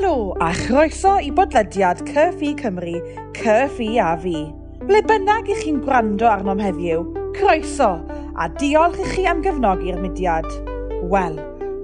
Helo 0.00 0.34
a 0.40 0.54
chroeso 0.54 1.18
i 1.20 1.30
bodlediad 1.30 1.98
Cyrffi 2.08 2.54
Cymru, 2.56 2.94
Cyrffi 3.36 3.98
a 4.00 4.16
fi. 4.16 4.46
Ble 4.88 5.02
bynnag 5.04 5.50
i 5.52 5.56
chi'n 5.58 5.82
gwrando 5.84 6.24
arnom 6.24 6.60
heddiw, 6.64 7.02
croeso 7.36 7.88
a 8.40 8.46
diolch 8.48 8.96
i 8.96 9.08
chi 9.10 9.26
am 9.28 9.42
gefnogi'r 9.44 9.98
mudiad. 10.00 10.46
Wel, 11.12 11.36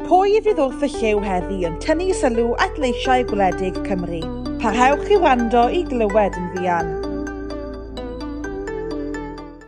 pwy 0.07 0.41
fydd 0.47 0.63
wrth 0.65 0.87
y 0.87 0.89
llew 0.95 1.21
heddi 1.27 1.59
yn 1.69 1.77
tynnu 1.85 2.07
sylw 2.17 2.55
at 2.65 2.81
leisiau 2.81 3.27
gwledig 3.29 3.77
Cymru? 3.85 4.23
Parhewch 4.63 5.13
i 5.13 5.19
wrando 5.21 5.67
i 5.69 5.83
glywed 5.91 6.39
yn 6.41 6.49
ddian. 6.55 6.89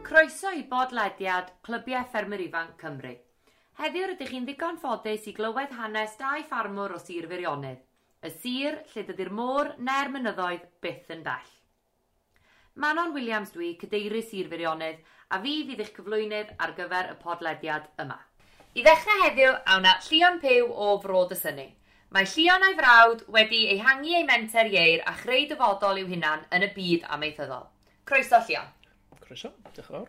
Croeso 0.09 0.55
i 0.57 0.65
bodlediad 0.73 1.53
Clybiau 1.69 2.09
Ffermwyr 2.09 2.46
Ifanc 2.46 2.80
Cymru. 2.80 3.12
Heddiw 3.83 4.09
rydych 4.15 4.33
chi'n 4.33 4.49
ddigon 4.49 4.80
ffodus 4.80 5.29
i 5.29 5.37
glywed 5.37 5.77
hanes 5.83 6.17
dau 6.17 6.41
ffarmwr 6.49 6.96
o 6.96 7.03
Sir 7.05 7.29
Firionydd 7.29 7.85
y 8.29 8.33
sir 8.43 8.83
lle 8.93 9.05
dydy'r 9.09 9.33
môr 9.35 9.73
na'r 9.89 10.13
mynyddoedd 10.15 10.69
byth 10.85 11.14
yn 11.14 11.25
bell. 11.27 11.55
Manon 12.79 13.14
Williams 13.17 13.50
dwi, 13.55 13.73
cadeirydd 13.81 14.29
Sir 14.29 14.46
Feirionnydd, 14.53 15.00
a 15.35 15.41
fi 15.43 15.55
fydd 15.67 15.81
eich 15.82 15.95
cyflwynydd 15.96 16.53
ar 16.63 16.75
gyfer 16.77 17.09
y 17.11 17.17
podlediad 17.22 17.89
yma. 18.05 18.19
I 18.79 18.85
ddechrau 18.86 19.25
heddiw, 19.25 19.57
awna 19.75 19.96
Llion 20.05 20.39
Pew 20.43 20.69
o 20.71 20.93
Frod 21.03 21.35
y 21.35 21.39
Syni. 21.41 21.67
Mae 22.14 22.29
Llion 22.31 22.63
a'i 22.64 22.77
frawd 22.79 23.25
wedi 23.35 23.64
ei 23.72 23.81
hangi 23.83 24.14
ei 24.17 24.29
menter 24.29 24.71
ieir 24.71 25.03
a 25.11 25.17
chreu 25.19 25.49
dyfodol 25.50 25.99
i'w 26.00 26.07
hunan 26.13 26.47
yn 26.55 26.64
y 26.64 26.71
byd 26.77 27.08
amaethyddol. 27.17 27.67
Croeso 28.08 28.39
Llion. 28.47 28.71
Croeso, 29.25 29.50
diolch 29.72 29.91
yn 29.91 29.99
fawr. 29.99 30.08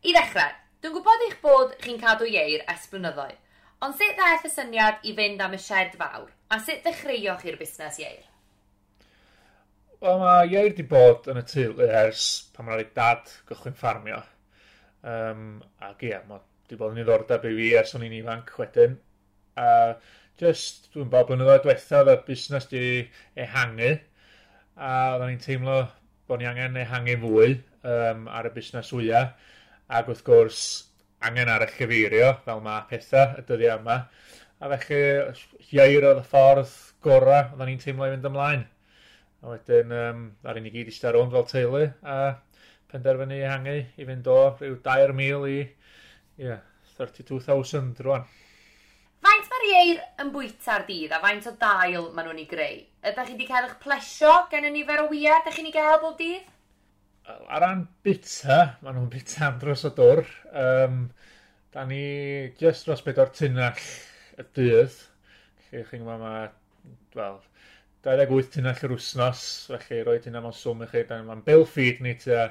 I 0.00 0.16
ddechrau, 0.16 0.56
dwi'n 0.80 0.96
gwybod 0.96 1.26
eich 1.26 1.36
bod 1.44 1.76
chi'n 1.84 2.00
cadw 2.00 2.26
ieir 2.30 2.64
esblynyddoedd, 2.72 3.36
Ond 3.80 3.96
sut 3.96 4.18
ddaeth 4.18 4.42
y 4.44 4.50
syniad 4.52 5.06
i 5.08 5.14
fynd 5.16 5.40
am 5.40 5.54
y 5.56 5.58
sied 5.64 5.94
fawr? 5.96 6.26
A 6.52 6.58
sut 6.60 6.82
ddechreuoch 6.84 7.40
chi'r 7.40 7.56
busnes 7.56 7.96
ieir? 8.02 8.26
Wel, 10.04 10.18
mae 10.20 10.50
ieir 10.50 10.66
wedi 10.66 10.84
bod 10.90 11.28
yn 11.32 11.40
y 11.40 11.44
teulu 11.48 11.86
ers 11.86 12.26
pan 12.52 12.66
mae'n 12.66 12.76
rhaid 12.76 12.90
dad 12.98 13.32
gychwyn 13.48 13.78
ffarmio. 13.78 14.18
Um, 15.12 15.46
ac 15.86 16.04
ie, 16.04 16.12
mae 16.28 16.42
wedi 16.42 16.76
bod 16.82 16.92
yn 16.92 17.00
ddiddordeb 17.00 17.46
i 17.48 17.54
fi 17.56 17.70
ers 17.80 17.94
o'n 17.96 18.04
i'n 18.04 18.18
ifanc 18.18 18.52
wedyn. 18.60 18.98
A 19.56 19.70
just, 20.40 20.90
dwi'n 20.92 21.08
bod 21.16 21.30
blynyddoedd 21.30 21.64
diwethaf 21.64 22.12
y 22.12 22.18
busnes 22.28 22.68
di 22.68 22.84
ehangu. 23.46 23.94
A 24.76 24.92
oedden 25.14 25.32
ni'n 25.32 25.44
teimlo 25.46 25.78
bod 26.28 26.44
ni 26.44 26.50
angen 26.52 26.76
ehangu 26.84 27.16
fwy 27.24 27.56
um, 27.80 28.28
ar 28.28 28.52
y 28.52 28.54
busnes 28.60 28.92
wyau. 28.92 29.32
Ac 29.88 30.12
wrth 30.12 30.24
gwrs, 30.28 30.64
angen 31.28 31.50
ar 31.52 31.64
y 31.66 31.70
chyfeirio 31.74 32.34
fel 32.44 32.62
mae 32.64 32.84
pethau 32.90 33.38
y 33.40 33.46
dyddiau 33.48 33.80
yma. 33.80 33.96
A 34.60 34.68
felly, 34.74 35.00
iair 35.76 36.06
oedd 36.10 36.20
y 36.20 36.26
ffordd 36.28 36.76
gorau 37.04 37.52
oedden 37.52 37.70
ni'n 37.70 37.82
teimlo 37.82 38.08
i 38.08 38.14
fynd 38.14 38.28
ymlaen. 38.30 38.66
A 39.40 39.54
wedyn, 39.54 39.92
um, 39.96 40.24
ar 40.44 40.60
un 40.60 40.68
i 40.68 40.72
gyd 40.74 40.90
eistedd 40.92 41.16
rownd 41.16 41.32
fel 41.32 41.46
teulu, 41.48 41.86
a 42.04 42.18
penderfynu 42.92 43.38
i 43.38 43.46
hangu 43.48 43.78
i 43.80 44.08
fynd 44.08 44.28
o 44.28 44.38
rhyw 44.58 44.76
2,000 44.84 45.48
i 45.48 45.58
yeah, 46.44 46.60
32,000 46.98 48.04
rwan. 48.04 48.28
Faint 49.24 49.50
mae'r 49.52 49.66
ieir 49.68 49.98
yn 50.22 50.30
bwyta'r 50.34 50.86
dydd 50.88 51.12
a 51.12 51.20
faint 51.24 51.48
o 51.48 51.52
dail 51.60 52.08
maen 52.16 52.28
nhw'n 52.28 52.40
ei 52.40 52.48
greu? 52.48 52.78
Ydych 53.04 53.28
chi 53.28 53.36
wedi 53.36 53.48
cael 53.48 53.68
eich 53.68 53.76
plesio 53.82 54.32
gen 54.52 54.68
y 54.68 54.72
nifer 54.76 55.04
o 55.04 55.10
wyau 55.10 55.40
ydych 55.40 55.58
chi'n 55.58 55.68
ei 55.68 55.74
gael 55.76 56.00
bob 56.04 56.16
dydd? 56.20 56.48
ar 57.48 57.60
ran 57.64 57.82
bita, 58.04 58.58
maen 58.82 58.94
nhw'n 58.96 59.12
bita 59.12 59.46
am 59.48 59.56
dros 59.60 59.84
y 59.88 59.90
dwr. 59.96 60.22
Um, 60.62 60.96
da 61.74 61.80
ni 61.86 62.04
just 62.60 62.86
dros 62.88 63.04
bedo'r 63.06 63.30
tunnall 63.36 63.82
y 64.40 64.42
dydd. 64.56 64.94
Felly, 65.68 65.84
chi'n 65.90 66.02
gwybod 66.02 66.22
mae, 66.22 66.44
wel, 67.16 67.38
28 68.06 68.50
tunnall 68.56 68.82
yr 68.88 68.96
wsnos. 68.96 69.42
Felly, 69.70 69.98
roi 70.06 70.18
tunnall 70.24 70.46
mewn 70.48 70.56
swm 70.56 70.84
i 70.86 70.88
chi. 70.90 71.02
Da 71.08 71.14
ni'n 71.20 71.46
bil 71.46 71.64
ffid 71.68 71.96
ni 72.04 72.12
tua, 72.22 72.44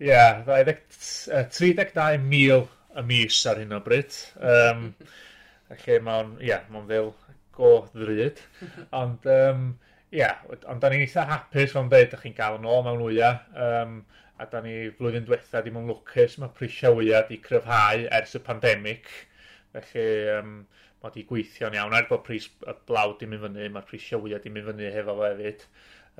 ie, 0.00 0.12
yeah, 0.12 0.32
32,000 0.46 2.68
y 3.00 3.02
mis 3.06 3.36
ar 3.50 3.58
hyn 3.62 3.76
o 3.76 3.78
bryd. 3.84 4.12
Um, 4.52 4.80
felly, 5.70 5.96
mae'n, 6.06 6.28
ie, 6.40 6.48
yeah, 6.52 6.62
mae'n 6.72 6.88
ddil 6.90 7.08
go 7.56 7.70
ddryd. 7.94 8.38
Ond, 9.02 9.22
um, 9.34 9.60
yeah, 10.10 10.40
ond 10.66 10.82
da 10.82 10.90
ni'n 10.90 11.04
eitha 11.04 11.24
hapus 11.28 11.74
fo'n 11.74 11.90
beth 11.90 12.08
ydych 12.08 12.24
chi'n 12.24 12.36
gael 12.38 12.58
yn 12.58 12.68
ôl 12.68 12.82
mewn 12.86 13.02
wyau. 13.04 13.36
Um, 13.66 14.00
a 14.40 14.46
da 14.50 14.62
ni 14.64 14.74
flwyddyn 14.96 15.26
diwetha 15.28 15.60
ddim 15.62 15.78
yn 15.78 15.90
lwcus, 15.90 16.38
mae 16.40 16.52
prisio 16.56 16.94
wyau 16.96 17.22
di 17.28 17.38
cryfhau 17.44 18.06
ers 18.18 18.34
y 18.38 18.40
pandemig. 18.46 19.06
Felly 19.74 20.06
um, 20.34 20.54
mae 21.00 21.10
wedi 21.10 21.26
gweithio'n 21.28 21.76
iawn, 21.78 21.94
er 21.96 22.08
bod 22.10 22.24
pris 22.26 22.48
y 22.66 22.74
blawd 22.88 23.18
di 23.20 23.28
mynd 23.30 23.44
fyny, 23.46 23.68
mae'r 23.74 23.86
prisio 23.88 24.18
wyau 24.24 24.40
di 24.42 24.52
mynd 24.52 24.70
fyny 24.70 24.90
hefo 24.96 25.14
fo 25.20 25.28
hefyd. 25.28 25.62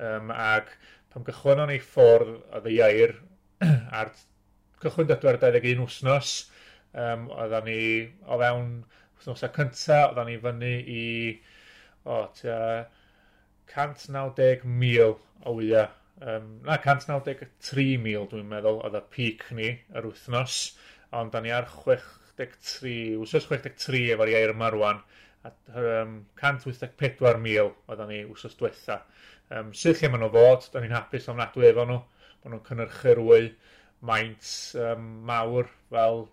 Um, 0.01 0.31
ac 0.31 0.71
pam 1.11 1.27
gychwyn 1.27 1.63
o'n 1.65 1.73
ei 1.73 1.81
ffordd 1.83 2.37
o 2.39 2.63
ddeiair 2.63 3.17
ar 3.99 4.13
cychwyn 4.81 5.09
dydwar 5.11 5.41
21 5.41 5.83
wsnos, 5.83 6.31
um, 6.95 7.27
oedden 7.35 7.67
ni 7.67 7.81
o 8.23 8.39
fewn 8.41 8.71
wsnosau 9.19 9.51
cyntaf, 9.57 10.13
oedden 10.13 10.31
ni 10.31 10.39
fyny 10.45 10.73
i 10.95 11.03
o, 12.05 12.23
tia, 12.39 12.61
190,000 13.71 15.17
o 15.45 15.55
wyau. 15.57 15.87
Um, 16.21 16.47
na, 16.67 16.77
193,000 16.77 18.27
dwi'n 18.29 18.49
meddwl 18.51 18.81
oedd 18.85 18.97
y 18.99 19.01
peak 19.15 19.47
ni 19.57 19.71
yr 19.97 20.07
wythnos. 20.09 20.57
Ond 21.17 21.33
da 21.33 21.41
ni 21.41 21.53
ar 21.55 21.67
63, 21.71 23.17
wsos 23.23 23.47
63 23.49 24.11
efo'r 24.15 24.33
iair 24.33 24.53
yma 24.53 24.69
rwan. 24.75 25.01
A 25.47 25.53
um, 25.81 26.19
184,000 26.41 27.71
oedd 27.89 28.05
ni 28.11 28.21
wsos 28.29 28.57
diwetha. 28.59 29.01
Um, 29.51 29.73
sydd 29.75 29.99
lle 29.99 30.11
maen 30.11 30.25
nhw 30.25 30.31
fod, 30.35 30.69
da 30.73 30.83
ni'n 30.83 30.95
hapus 30.95 31.27
am 31.31 31.41
nadw 31.41 31.65
efo 31.71 31.87
nhw. 31.89 32.01
Maen 32.43 32.55
nhw'n 32.55 32.67
cynnyrchu 32.69 33.17
rwy 33.17 33.49
maint 34.07 34.51
um, 34.81 35.09
mawr 35.27 35.67
fel 35.89 36.23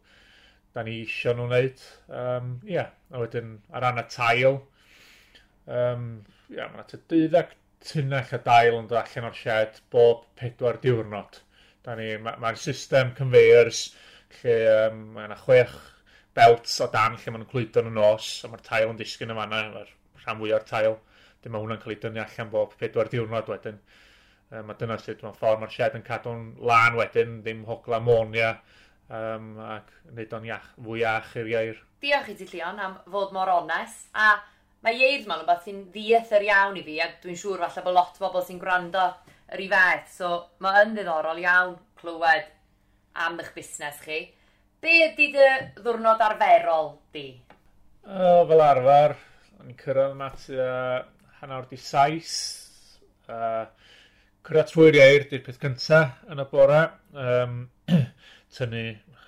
da 0.76 0.84
ni 0.84 1.00
eisiau 1.02 1.34
nhw'n 1.38 1.50
wneud. 1.52 1.86
Um, 2.08 2.52
yeah. 2.68 2.92
a 3.10 3.22
wedyn 3.22 3.54
ar 3.72 3.84
ran 3.84 4.00
y 4.00 4.04
tail, 4.12 4.58
um, 5.66 6.08
ia, 6.54 6.68
mae'n 6.68 6.78
yna 6.78 6.86
12 6.88 7.54
tunnell 7.88 8.32
y 8.34 8.40
dail 8.44 8.78
yn 8.78 8.88
dod 8.90 8.98
allan 9.00 9.28
o'r 9.28 9.36
shed 9.38 9.78
bob 9.92 10.24
pedwar 10.38 10.80
diwrnod. 10.82 11.40
Mae'r 11.86 12.22
ma, 12.24 12.34
ma 12.42 12.52
system 12.58 13.14
conveyors 13.16 13.88
lle 14.40 14.56
um, 14.88 15.04
mae 15.14 15.28
yna 15.28 15.38
chwech 15.40 15.76
belt 16.36 16.72
o 16.84 16.88
dan 16.92 17.16
lle 17.16 17.32
maen 17.32 17.44
nhw'n 17.44 17.52
clwydo 17.52 17.84
yn 17.84 17.92
y 17.92 17.94
nos 17.94 18.32
a 18.44 18.50
mae'r 18.50 18.64
tail 18.66 18.90
yn 18.92 18.98
disgyn 18.98 19.32
yma 19.34 19.46
yna, 19.48 19.62
mae'r 19.76 19.94
rhan 20.24 20.42
fwy 20.42 20.52
o'r 20.56 20.66
tail. 20.68 20.98
Dim 21.42 21.54
mae 21.54 21.62
hwnna'n 21.62 21.80
cael 21.82 21.94
ei 21.94 22.02
dynnu 22.02 22.24
allan 22.24 22.52
bob 22.52 22.74
pedwar 22.80 23.10
diwrnod 23.12 23.48
wedyn. 23.52 23.80
Um, 24.48 24.72
a 24.72 24.76
dyna 24.80 24.98
sut 25.00 25.24
mae'n 25.24 25.38
ffordd 25.38 25.62
mae'r 25.62 25.74
shed 25.74 25.96
yn 25.98 26.04
cadw'n 26.06 26.44
lan 26.68 26.98
wedyn, 26.98 27.40
ddim 27.44 27.64
hogla 27.68 28.00
monia 28.04 28.54
um, 29.08 29.50
ac 29.76 29.90
wneud 30.10 30.36
o'n 30.38 30.46
iach, 30.48 30.70
fwy 30.84 31.02
iach 31.04 31.34
i'r 31.40 31.50
iair. 31.54 31.82
Diolch 32.02 32.30
i 32.32 32.36
ti 32.38 32.48
Llion 32.52 32.80
am 32.82 32.96
fod 33.10 33.34
mor 33.36 33.50
onest 33.52 34.08
a 34.16 34.32
mae 34.84 34.98
ieir 34.98 35.26
ma'n 35.26 35.42
rhywbeth 35.42 35.64
sy'n 35.66 35.82
ddiethyr 35.94 36.46
iawn 36.48 36.78
i 36.78 36.84
fi, 36.86 37.00
a 37.02 37.08
dwi'n 37.22 37.38
siŵr 37.38 37.64
falle 37.64 37.84
bod 37.86 37.96
lot 37.96 38.20
o 38.20 38.24
bobl 38.24 38.44
sy'n 38.46 38.60
gwrando 38.62 39.04
yr 39.54 39.62
i 39.64 39.68
feth, 39.72 40.10
so 40.18 40.32
mae 40.64 40.84
yn 40.84 40.94
ddiddorol 40.96 41.40
iawn 41.42 41.76
clywed 41.98 42.50
am 43.26 43.40
eich 43.42 43.54
busnes 43.56 44.02
chi. 44.04 44.20
Be 44.78 44.94
ydy 45.08 45.32
dy 45.34 45.46
ddwrnod 45.80 46.22
arferol 46.22 46.92
di? 47.14 47.26
O, 48.06 48.44
fel 48.48 48.62
arfer, 48.62 49.16
o'n 49.58 49.72
i'n 49.72 49.80
cyrraedd 49.80 50.14
yma 50.14 50.28
tua 50.38 50.68
hanner 51.40 51.66
di 51.70 51.78
saith. 51.82 52.36
Uh, 53.28 53.66
cyrraedd 54.46 54.70
trwy'r 54.70 55.00
iair 55.00 55.26
di'r 55.30 55.42
peth 55.46 55.58
cyntaf 55.64 56.22
yn 56.30 56.44
y 56.44 56.46
bore. 56.52 56.84
Um, 57.12 57.58
tynnu 58.54 58.84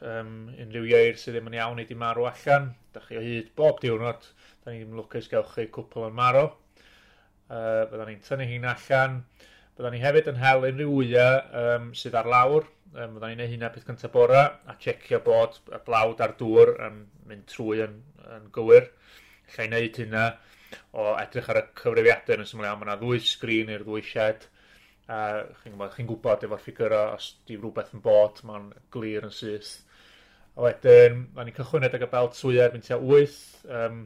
um, 0.06 0.37
unrhyw 0.55 0.87
iair 0.93 1.19
sydd 1.21 1.37
ddim 1.37 1.50
yn 1.50 1.59
iawn 1.59 1.82
i 1.82 1.88
di 1.88 1.99
marw 1.99 2.28
allan. 2.31 2.71
Da 2.94 3.03
chi 3.05 3.19
o 3.19 3.25
hyd 3.25 3.50
bob 3.59 3.82
diwrnod 3.82 4.31
Da 4.65 4.75
ni'n 4.75 4.93
lwcus 4.98 5.31
gewch 5.32 5.54
chi 5.54 5.65
cwpl 5.72 6.09
yn 6.10 6.16
marw. 6.19 6.50
Uh, 7.50 7.87
byddwn 7.88 8.10
ni'n 8.10 8.20
tynnu 8.26 8.49
hi'n 8.50 8.69
allan. 8.73 9.17
Byddwn 9.79 9.96
ni 9.96 10.02
hefyd 10.02 10.29
yn 10.34 10.40
hel 10.43 10.69
unrhyw 10.69 10.93
wyau 10.99 11.40
um, 11.62 11.90
sydd 11.96 12.19
ar 12.20 12.29
lawr. 12.29 12.69
Um, 12.93 13.17
byddwn 13.17 13.32
ni'n 13.32 13.43
neud 13.43 13.55
hynna 13.55 13.73
peth 13.73 13.88
cyntaf 13.88 14.12
bora 14.14 14.44
a 14.69 14.76
checio 14.84 15.23
bod 15.25 15.56
y 15.73 15.81
blawd 15.87 16.20
ar 16.26 16.37
dŵr 16.38 16.75
yn 16.87 17.02
mynd 17.31 17.49
trwy 17.49 17.81
yn, 17.87 17.99
yn 18.37 18.49
gywir. 18.55 18.90
Lle 19.55 19.67
i 19.67 19.70
wneud 19.70 20.00
hynna 20.05 20.25
o 20.93 21.11
edrych 21.19 21.49
ar 21.50 21.62
y 21.62 21.67
cyfrifiadau 21.81 22.43
yn 22.43 22.50
syml. 22.50 22.69
Mae 22.69 22.88
yna 22.88 22.99
ddwy 23.00 23.20
sgrin 23.25 23.73
i'r 23.73 23.87
ddwy 23.88 24.05
shed 24.06 24.50
a 25.11 25.20
chi'n 25.62 25.75
gwybod, 25.75 25.94
chi 25.94 26.05
gwybod 26.06 26.44
efo'r 26.46 26.61
ffigurau 26.62 27.14
os 27.17 27.31
di 27.49 27.56
rhywbeth 27.56 27.94
yn 27.96 28.02
bod, 28.05 28.43
mae'n 28.46 28.69
glir 28.94 29.25
yn 29.26 29.32
syth. 29.34 29.73
A 30.55 30.67
wedyn, 30.67 31.25
a 31.34 31.46
ni'n 31.46 31.56
cychwyn 31.56 31.87
edrych 31.88 32.05
y 32.06 32.11
belt 32.12 32.37
swyad, 32.38 32.76
mynd 32.76 32.87
tua 32.87 33.00
8, 33.00 33.40
um, 33.81 34.05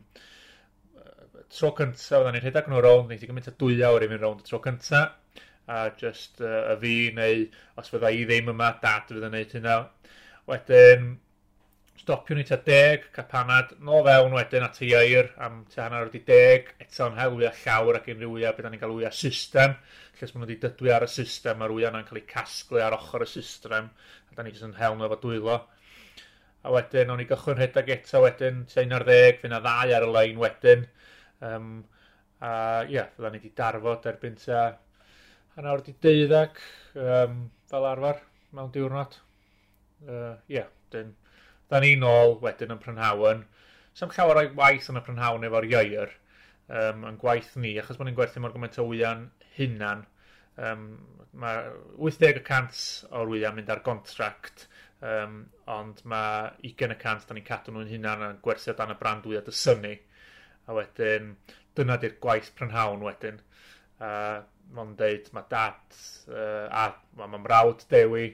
tro 1.54 1.70
cyntaf, 1.78 2.18
oedden 2.18 2.34
ni'n 2.36 2.44
rhedeg 2.44 2.70
nhw 2.70 2.80
rownd, 2.84 3.10
ni'n 3.10 3.20
i 3.22 3.28
gymaint 3.30 3.50
o 3.50 3.54
dwy 3.60 3.82
awr 3.86 4.04
i 4.04 4.08
fynd 4.10 4.24
rownd 4.24 4.42
y 4.42 4.48
tro 4.48 4.60
cyntaf, 4.64 5.18
a 5.70 5.84
just 6.00 6.40
uh, 6.44 6.72
y 6.74 6.78
fi, 6.82 6.94
neu 7.16 7.44
os 7.80 7.92
fydda 7.92 8.10
i 8.12 8.24
ddim 8.28 8.50
yma, 8.52 8.74
dad 8.82 9.06
fydd 9.08 9.28
yn 9.28 9.36
neud 9.36 9.54
hynna. 9.56 9.76
Wedyn, 10.50 11.12
stopio 12.00 12.36
ni 12.36 12.44
ta 12.44 12.58
deg, 12.66 13.06
capanad, 13.14 13.76
no 13.80 14.02
fewn 14.04 14.34
wedyn 14.36 14.66
at 14.66 14.80
y 14.84 14.90
air 14.98 15.30
am 15.46 15.62
ta 15.72 15.86
hanner 15.86 16.10
wedi 16.10 16.20
deg, 16.26 16.72
eto'n 16.84 17.16
hel 17.16 17.38
wya 17.38 17.52
llawr 17.62 18.00
ac 18.00 18.10
unrhyw 18.12 18.34
wya 18.34 18.52
bydd 18.56 18.68
ni'n 18.72 18.82
cael 18.82 18.96
wya 18.98 19.12
system, 19.14 19.78
lle 20.18 20.26
maen 20.26 20.42
nhw 20.42 20.48
wedi 20.48 20.58
dydwy 20.66 20.92
ar 20.92 21.06
y 21.06 21.10
system, 21.12 21.60
mae'r 21.60 21.76
wya 21.78 21.92
yna'n 21.92 22.04
cael 22.10 22.20
ei 22.20 22.26
casglu 22.34 22.82
ar 22.84 22.98
ochr 22.98 23.24
y 23.24 23.30
system, 23.30 23.88
a 24.28 24.36
da 24.36 24.44
ni 24.44 24.52
jyst 24.52 24.66
yn 24.68 24.76
hel 24.80 24.98
nhw 24.98 25.08
efo 25.08 25.20
dwylo. 25.22 25.56
A 26.64 26.74
wedyn, 26.76 27.14
o'n 27.14 27.24
i 27.24 27.28
gychwyn 27.30 27.56
rhedeg 27.60 27.88
eto 27.94 28.20
wedyn, 28.24 28.64
ta 28.68 28.84
11, 28.84 29.40
fyna 29.40 29.62
ddau 29.64 29.96
ar 29.96 30.04
y 30.04 30.12
lein 30.12 30.44
wedyn, 30.44 30.84
Um, 31.40 31.84
a 32.44 32.52
ie, 32.84 32.94
yeah, 32.98 33.10
fydda 33.16 33.31
ni 33.32 33.40
wedi 33.40 33.52
darfod 33.56 34.06
erbyn 34.10 34.38
ta 34.38 34.62
hanner 35.56 35.81
wedi 35.81 35.94
deuddag 36.02 36.58
um, 36.98 37.44
fel 37.70 37.88
arfer 37.90 38.20
mewn 38.54 38.72
diwrnod. 38.75 39.19
Ie, 40.04 40.10
uh, 40.10 40.34
yeah, 40.50 40.69
dyn, 40.92 41.14
da 41.70 41.81
ni 41.82 41.94
nôl 41.98 42.38
wedyn 42.42 42.75
yn 42.75 42.82
Prynhawn. 42.82 43.44
Sam 43.94 44.12
llawer 44.14 44.42
o'i 44.42 44.52
waith 44.58 44.90
yn 44.90 45.00
y 45.00 45.04
Prynhawn 45.06 45.46
efo'r 45.48 45.69
ieir 45.70 46.14
um, 46.69 47.04
yn 47.08 47.19
gwaith 47.20 47.54
ni, 47.60 47.75
achos 47.80 47.98
bod 47.98 48.08
ni'n 48.08 48.19
gwerthu 48.19 48.42
mor 48.42 48.54
gymaint 48.54 48.78
o 48.82 48.87
wyliau'n 48.88 49.28
hunan. 49.58 50.04
Um, 50.54 50.88
mae 51.34 51.70
80% 51.98 52.82
o'r 53.10 53.30
wyliau'n 53.30 53.56
mynd 53.58 53.70
ar 53.75 53.82
gontract, 53.87 54.66
um, 55.02 55.40
ond 55.70 56.02
mae 56.10 56.50
20% 56.66 57.28
da 57.28 57.37
ni'n 57.37 57.46
cadw 57.46 57.75
nhw'n 57.75 57.90
hunan 57.90 58.26
yn 58.28 58.42
gwerthu 58.44 58.72
o 58.72 58.76
dan 58.78 58.94
y 58.94 58.98
brand 59.00 59.26
wyliau 59.28 59.44
dy 59.46 59.54
syni. 59.54 59.94
A 60.66 60.76
wedyn, 60.76 61.34
dyna 61.76 61.99
di'r 62.00 62.16
gwaith 62.22 62.52
prynhawn 62.58 63.05
wedyn. 63.05 63.40
uh, 64.00 64.43
mae'n 64.75 64.94
deud, 64.99 65.28
mae 65.34 65.46
dad 65.50 65.99
uh, 66.32 66.66
a 66.70 66.87
mae 67.19 67.31
ma 67.31 67.40
mrawd 67.40 67.84
Dewi 67.90 68.31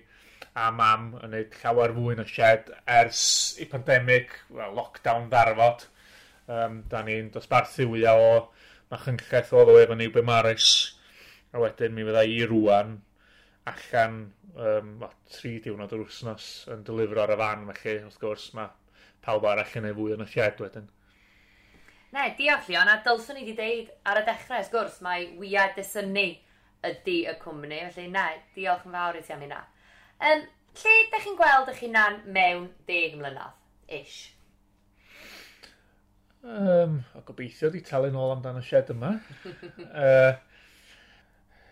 a 0.59 0.71
mam 0.75 1.11
yn 1.19 1.35
gwneud 1.35 1.56
llawer 1.62 1.94
fwy 1.97 2.15
yn 2.17 2.23
y 2.25 2.27
shed 2.31 2.71
ers 2.99 3.23
i 3.62 3.67
pandemig, 3.71 4.32
well, 4.50 4.75
lockdown 4.79 5.29
ddarfod. 5.32 5.87
Um, 6.50 6.81
da 6.91 7.05
ni'n 7.06 7.29
dosbarthu 7.35 7.87
wyau 7.93 8.25
o 8.25 8.32
mae 8.91 8.97
machynllaeth 8.97 9.53
o 9.55 9.62
ddo 9.67 9.77
efo 9.82 9.99
ni 9.99 10.09
be 10.11 10.25
maris. 10.27 10.71
A 11.55 11.62
wedyn 11.62 11.94
mi 11.94 12.06
fydda 12.06 12.25
i 12.27 12.41
rwan 12.50 12.97
allan 13.71 14.17
um, 14.56 14.97
o, 15.06 15.11
tri 15.31 15.59
diwrnod 15.62 15.94
yr 15.94 16.06
wsnos 16.09 16.49
yn 16.75 16.82
delifro 16.87 17.23
ar 17.23 17.35
y 17.35 17.38
fan 17.43 17.67
felly, 17.71 17.97
wrth 18.06 18.19
gwrs 18.23 18.49
mae 18.59 18.71
pawb 19.27 19.47
arall 19.47 19.79
yn 19.79 19.91
ei 19.91 19.97
fwy 19.99 20.17
yn 20.17 20.25
y 20.25 20.29
shed 20.31 20.62
wedyn. 20.65 20.88
Ne, 22.11 22.25
diolch 22.39 22.67
Leon, 22.67 22.89
a 22.91 22.97
dylswn 23.05 23.39
i 23.39 23.45
wedi 23.45 23.55
deud 23.59 23.91
ar 24.11 24.19
y 24.19 24.25
dechrau, 24.27 24.59
wrth 24.59 24.73
gwrs, 24.73 24.97
mae 25.07 25.29
Wia 25.39 25.69
Dysynu 25.77 26.25
ydy 26.89 27.21
y 27.31 27.35
cwmni, 27.39 27.79
felly 27.95 28.09
ne, 28.11 28.25
diolch 28.57 28.89
yn 28.89 28.97
fawr 28.97 29.19
i 29.19 29.23
ti 29.23 29.35
am 29.37 29.45
hynna. 29.45 29.61
Um, 30.19 30.43
lle 30.81 30.97
ydych 31.05 31.27
chi'n 31.29 31.39
gweld 31.39 31.71
eich 31.71 31.83
hunan 31.85 32.19
mewn 32.35 32.67
deg 32.91 33.15
mlynedd, 33.21 33.55
ish? 34.01 34.19
Um, 36.43 37.03
a 37.15 37.23
gobeithio 37.29 37.71
di 37.71 37.85
talu 37.85 38.11
nôl 38.11 38.35
amdano 38.35 38.65
y 38.65 38.67
shed 38.67 38.91
yma. 38.95 39.13
uh, 39.93 40.33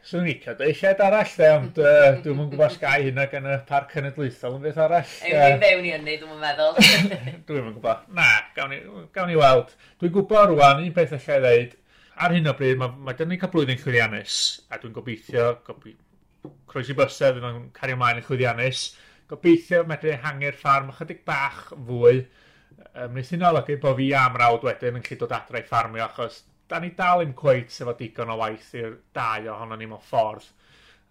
Swn 0.09 0.23
i'n 0.23 0.29
licio 0.31 0.55
dweud 0.57 1.01
arall 1.05 1.33
de, 1.37 1.49
ond 1.53 1.79
uh, 1.85 2.15
dwi'n 2.25 2.37
mwyn 2.39 2.47
gwybod 2.49 2.73
sgai 2.73 3.03
hynna 3.11 3.27
gan 3.29 3.45
y 3.45 3.57
parc 3.69 3.91
cenedlaethol 3.93 4.55
yn 4.57 4.63
beth 4.65 4.79
arall. 4.81 5.11
Ewn 5.29 5.43
uh, 5.43 5.59
fewn 5.61 5.85
i 5.85 5.93
hynny, 5.93 6.15
dwi'n 6.23 6.41
meddwl. 6.41 6.79
dwi'n 7.51 7.67
mwyn 7.67 7.75
gwybod. 7.75 8.07
Na, 8.17 8.29
gawn 8.57 8.73
ni, 8.73 8.79
gawn 9.13 9.29
ni 9.29 9.37
weld. 9.37 9.75
Dwi'n 10.01 10.15
gwybod 10.15 10.55
rwan, 10.55 10.81
un 10.81 10.97
peth 10.97 11.13
allai 11.19 11.39
ddeud, 11.45 11.77
ar 12.25 12.37
hyn 12.39 12.49
o 12.49 12.57
bryd, 12.57 12.81
mae 12.81 12.97
ma 13.05 13.17
dyn 13.19 13.29
ni 13.35 13.41
cael 13.43 13.53
blwyddyn 13.53 13.83
chwyddiannus, 13.83 14.41
a 14.73 14.81
dwi'n 14.81 14.97
gobeithio, 14.97 15.51
gobi, 15.69 15.93
croesi 16.73 16.97
bysedd, 16.97 17.43
dwi'n 17.43 17.67
cario 17.77 18.01
ymlaen 18.01 18.23
yn 18.23 18.29
chwyddiannus, 18.31 18.87
gobeithio 19.29 19.85
medru 19.93 20.17
hangu'r 20.25 20.57
ffarm 20.57 20.89
ychydig 20.95 21.21
bach 21.29 21.67
fwy, 21.75 22.25
ymwneud 22.95 23.21
um, 23.21 23.27
sy'n 23.29 23.51
olygu 23.51 23.77
bod 23.85 24.01
fi 24.01 24.09
am 24.17 24.41
rawd 24.41 24.65
wedyn 24.65 25.03
yn 25.03 25.05
lle 25.05 25.21
dod 25.21 25.37
adre 25.37 25.61
i 25.61 25.69
ffarmio, 25.69 26.09
achos 26.09 26.47
da 26.69 26.79
ni 26.81 26.91
dal 26.97 27.23
im 27.25 27.35
cweith 27.37 27.73
sef 27.73 27.89
o 27.89 27.95
digon 27.99 28.33
o 28.33 28.39
waith 28.41 28.73
i'r 28.77 28.99
dau 29.17 29.49
ohono 29.55 29.77
ni 29.79 29.89
mewn 29.89 30.05
ffordd. 30.05 30.49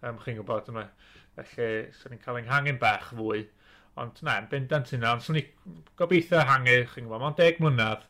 Um, 0.02 0.18
chi'n 0.22 0.38
gwybod 0.38 0.70
yma. 0.72 0.84
Felly, 1.38 1.70
sy'n 1.98 2.14
ni'n 2.14 2.22
cael 2.22 2.38
ein 2.40 2.50
hangen 2.52 2.78
bach 2.82 3.10
fwy. 3.10 3.42
Ond 3.98 4.20
na, 4.22 4.36
yn 4.38 4.46
bendant 4.52 4.92
yna, 4.94 5.16
ond 5.16 5.24
sy'n 5.24 5.38
ni 5.38 5.42
gobeithio 5.98 6.44
hangu, 6.46 6.78
chi'n 6.92 7.08
gwybod, 7.08 7.24
mae'n 7.24 7.38
deg 7.40 7.58
mlynedd, 7.62 8.06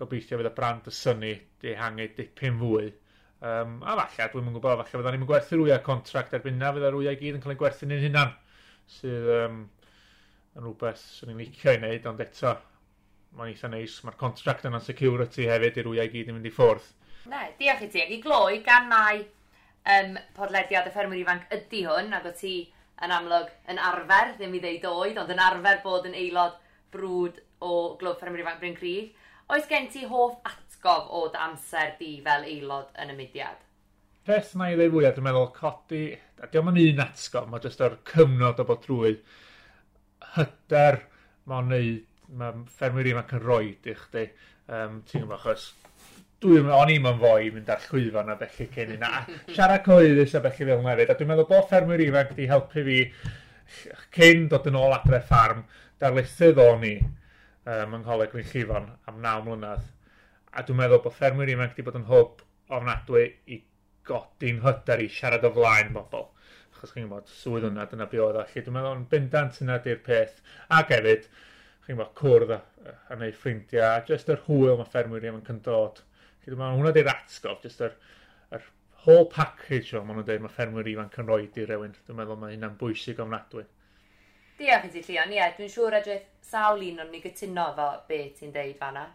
gobeithio 0.00 0.40
fydd 0.40 0.50
y 0.50 0.54
brand 0.58 0.88
y 0.90 0.92
syni 0.92 1.32
di 1.64 1.72
hangu 1.80 2.08
dipyn 2.18 2.60
fwy. 2.60 2.90
Um, 3.46 3.78
a 3.80 3.96
falle, 4.02 4.28
dwi'n 4.32 4.44
mynd 4.44 4.58
gwybod, 4.58 4.82
falle 4.82 5.00
fydda 5.00 5.14
ni'n 5.14 5.28
gwerthu 5.28 5.60
rwyau 5.60 5.80
contract 5.86 6.36
erbyn 6.36 6.60
na, 6.60 6.74
fydda 6.76 6.92
rwyau 6.92 7.16
gyd 7.20 7.38
yn 7.38 7.44
cael 7.44 7.56
ei 7.56 7.60
gwerthu 7.64 7.88
ni'n 7.88 8.04
hunan. 8.04 8.36
Sydd 8.98 9.32
um, 9.40 9.62
yn 10.56 10.64
rhywbeth 10.64 11.04
sy'n 11.16 11.32
ni'n 11.32 11.40
licio 11.40 11.72
i 11.72 11.80
wneud, 11.80 12.08
ond 12.12 12.24
eto, 12.24 12.52
mae'n 13.36 13.52
eitha 13.52 13.70
neis. 13.72 13.98
Mae'r 14.04 14.18
contract 14.20 14.66
yna'n 14.68 14.84
security 14.84 15.48
hefyd 15.50 15.80
i'r 15.80 15.90
wyau 15.92 16.12
gyd 16.12 16.30
yn 16.30 16.38
mynd 16.38 16.48
i 16.48 16.54
ffwrdd. 16.54 16.86
Ne, 17.30 17.42
diolch 17.58 17.84
i 17.84 17.90
ti. 17.92 18.02
Ac 18.04 18.14
i 18.14 18.20
gloi, 18.22 18.60
gan 18.66 18.88
mai 18.90 19.20
um, 19.22 20.16
podlediad 20.36 20.88
y 20.88 20.94
ffermwyr 20.94 21.22
ifanc 21.22 21.52
ydy 21.54 21.82
hwn, 21.86 22.14
ac 22.16 22.30
o 22.30 22.32
ti 22.38 22.54
yn 23.04 23.12
amlwg 23.12 23.52
yn 23.72 23.80
arfer, 23.82 24.32
ddim 24.38 24.56
i 24.56 24.62
ddeud 24.62 24.88
oed, 24.90 25.20
ond 25.20 25.32
yn 25.34 25.42
arfer 25.42 25.82
bod 25.84 26.08
yn 26.08 26.16
aelod 26.16 26.56
brwd 26.94 27.42
o 27.60 27.72
Glwb 28.00 28.20
Ffermwyr 28.20 28.44
Ifanc 28.44 28.62
Bryn 28.62 28.76
Crig, 28.78 29.12
oes 29.52 29.68
gen 29.68 29.90
ti 29.92 30.06
hoff 30.08 30.38
atgof 30.48 31.10
o 31.12 31.26
dy 31.32 31.40
amser 31.48 31.94
di 32.00 32.16
fel 32.24 32.46
aelod 32.48 32.92
yn 33.02 33.12
y 33.12 33.18
mudiad? 33.18 33.62
Peth 34.26 34.54
na 34.58 34.70
i 34.72 34.78
ddweud 34.78 34.94
fwyaf, 34.94 35.14
dwi'n 35.16 35.26
meddwl 35.28 35.50
codi, 35.54 36.04
a 36.42 36.48
diolch 36.50 36.72
yn 36.72 36.80
un 36.82 37.04
atgof, 37.04 37.50
mae 37.50 37.62
jyst 37.62 37.84
o'r 37.84 38.00
cymnod 38.10 38.62
o 38.62 38.66
bod 38.66 38.82
drwy 38.86 39.12
hyder, 40.34 41.02
mae'n 41.46 41.70
neud 41.70 42.04
mae 42.40 42.62
ffermwyr 42.78 43.10
ifanc 43.12 43.34
yn 43.36 43.42
rhoi 43.44 43.72
i 43.72 43.96
chdi, 43.96 44.24
um, 44.72 45.00
ti'n 45.08 45.24
gwybod, 45.24 45.38
achos 45.38 45.66
dwi'n 46.44 46.68
o'n 46.68 46.92
i'n 46.92 47.04
mynd 47.04 47.22
fwy 47.22 47.50
mynd 47.54 47.70
ar 47.72 47.84
llwyfan 47.86 48.32
a 48.32 48.36
felly 48.42 48.68
cyn 48.74 48.94
yna, 48.96 49.12
a 49.22 49.54
siarad 49.54 49.84
cyhoeddus 49.86 50.36
a 50.36 50.42
felly 50.44 50.70
fel 50.70 50.82
nefyd, 50.84 51.12
a 51.12 51.18
dwi'n 51.18 51.30
meddwl 51.32 51.48
bod 51.50 51.68
ffermwyr 51.70 52.04
ifanc 52.04 52.32
wedi 52.34 52.48
helpu 52.50 52.84
fi 52.88 52.98
cyn 54.16 54.48
dod 54.52 54.68
yn 54.70 54.80
ôl 54.80 54.96
adre 54.96 55.22
ffarm, 55.30 55.64
darlithydd 56.02 56.60
o'n 56.62 56.84
i 56.86 56.96
um, 57.00 57.96
yng 57.96 58.02
Ngholeg 58.02 58.34
Gwyn 58.34 58.50
Llifon 58.50 58.90
am 59.08 59.22
9 59.24 59.46
mlynedd, 59.46 59.88
a 60.52 60.66
dwi'n 60.66 60.80
meddwl 60.82 61.02
bod 61.06 61.16
ffermwyr 61.16 61.54
ifanc 61.54 61.74
wedi 61.74 61.86
bod 61.88 61.98
yn 62.02 62.08
hwb 62.10 62.44
ofnadwy 62.76 63.26
i 63.52 63.62
godi'n 64.06 64.62
hyder 64.64 65.02
i 65.02 65.08
siarad 65.12 65.46
o 65.46 65.52
flaen 65.56 65.92
bobl. 65.96 66.28
Achos 66.76 66.92
chi'n 66.92 67.06
gwybod, 67.06 67.30
swydd 67.32 67.66
hwnna, 67.66 67.86
dyna 67.90 68.06
be 68.10 68.20
oedd 68.22 68.38
allu. 68.42 68.62
Dwi'n 68.62 68.76
meddwl 68.76 68.98
yn 68.98 69.06
bendant 69.10 69.60
yna 69.64 69.78
di'r 69.82 70.02
peth. 70.06 70.42
Ac 70.76 70.92
hefyd, 70.94 71.26
chi'n 71.86 72.00
fawr 72.00 72.12
cwrdd 72.18 72.52
a, 72.56 72.60
a 73.10 73.18
neud 73.18 73.38
ffrindiau, 73.38 73.86
a 73.86 74.04
jyst 74.08 74.30
yr 74.32 74.42
hwyl 74.48 74.76
mae 74.80 74.90
ffermwyr 74.90 75.26
iawn 75.28 75.40
yn 75.40 75.46
cyndod. 75.46 76.02
Felly 76.42 76.54
dwi'n 76.54 76.62
meddwl, 76.62 76.80
hwnna 76.80 76.94
di'r 76.96 77.12
atgof, 77.12 77.62
jyst 77.62 77.84
yr, 77.86 77.94
yr 78.56 78.66
whole 79.04 79.28
package 79.32 79.94
o, 79.94 80.02
maen 80.02 80.18
nhw'n 80.18 80.28
dweud, 80.28 80.42
mae 80.44 80.54
ffermwyr 80.56 80.90
ifanc 80.92 81.18
yn 81.22 81.30
rhoi 81.30 81.44
i 81.46 81.66
rewyn. 81.70 81.94
Dwi'n 82.06 82.18
meddwl 82.20 82.40
mae 82.40 82.56
hynna'n 82.56 82.78
bwysig 82.80 83.22
ofnadwy. 83.22 83.66
Diolch 84.58 84.88
i 84.88 84.90
ti, 84.90 85.04
Llion. 85.04 85.36
Ie, 85.36 85.46
dwi'n 85.58 85.70
siŵr 85.70 85.98
edrych 86.00 86.26
sawl 86.46 86.82
un 86.86 87.04
o'n 87.04 87.12
ni 87.12 87.22
gytuno 87.22 87.68
fo 87.76 87.86
be 88.08 88.22
ti'n 88.38 88.54
deud 88.54 88.76
fanna. 88.80 89.06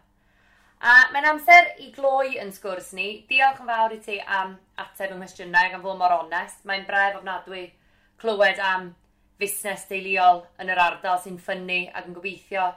A 0.82 0.94
mae'n 1.14 1.28
amser 1.32 1.68
i 1.82 1.92
gloi 1.94 2.38
yn 2.42 2.50
sgwrs 2.54 2.92
ni. 2.98 3.08
Diolch 3.28 3.60
yn 3.62 3.68
fawr 3.70 3.94
i 3.94 4.00
ti 4.02 4.18
am 4.38 4.56
ateb 4.82 5.12
yng 5.12 5.20
nghwestiynau 5.20 5.70
gan 5.74 5.84
fod 5.84 5.98
mor 6.00 6.14
onest. 6.20 6.64
Mae'n 6.66 6.86
bref 6.88 7.18
ofnadwy 7.20 7.68
clywed 8.22 8.62
am 8.62 8.92
fusnes 9.42 9.88
deuluol 9.90 10.44
yn 10.62 10.70
yr 10.70 10.78
ardal 10.78 11.18
sy'n 11.18 11.38
ffynnu 11.42 11.78
ac 11.90 12.06
yn 12.06 12.14
gobeithio 12.14 12.68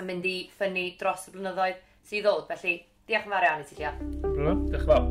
yn 0.00 0.08
mynd 0.08 0.24
i 0.26 0.36
ffynnu 0.56 0.86
dros 0.98 1.28
y 1.28 1.34
blynyddoedd 1.34 1.82
sydd 2.08 2.24
ddod. 2.26 2.48
Felly, 2.50 2.74
diolch 3.06 3.28
yn 3.28 3.34
fawr 3.34 3.46
iawn 3.46 3.62
i 3.62 3.68
ti, 3.68 3.76
Lia. 3.78 3.92
Diolch 4.24 4.74
yn 4.78 4.86
fawr. 4.88 5.06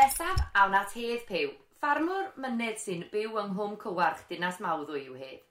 Nesaf, 0.00 0.42
awn 0.58 0.74
at 0.80 0.96
Hedd 0.98 1.22
Pew. 1.28 1.52
Ffarmwr 1.78 2.32
mynydd 2.42 2.82
sy'n 2.82 3.06
byw 3.12 3.38
yng 3.44 3.54
Nghwm 3.54 3.78
Cywarch, 3.84 4.26
Dinas 4.30 4.58
Mawddwy 4.64 5.04
yw 5.06 5.20
Hedd. 5.20 5.46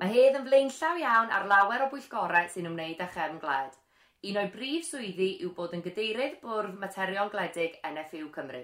Mae 0.00 0.10
Hedd 0.16 0.40
yn 0.40 0.48
flaenllaw 0.48 0.98
iawn 1.04 1.30
ar 1.38 1.46
lawer 1.46 1.86
o 1.86 1.92
bwyllgorau 1.94 2.50
sy'n 2.50 2.70
ymwneud 2.72 3.02
â 3.04 3.10
chefn 3.12 3.38
gled. 3.42 3.78
Un 4.22 4.36
o'i 4.38 4.50
brif 4.54 4.84
swyddi 4.86 5.28
yw 5.42 5.50
bod 5.56 5.72
yn 5.74 5.80
gadeirydd 5.82 6.36
Bwrdd 6.44 6.76
Materion 6.78 7.30
gledig 7.30 7.72
NFU 7.88 8.28
Cymru. 8.30 8.60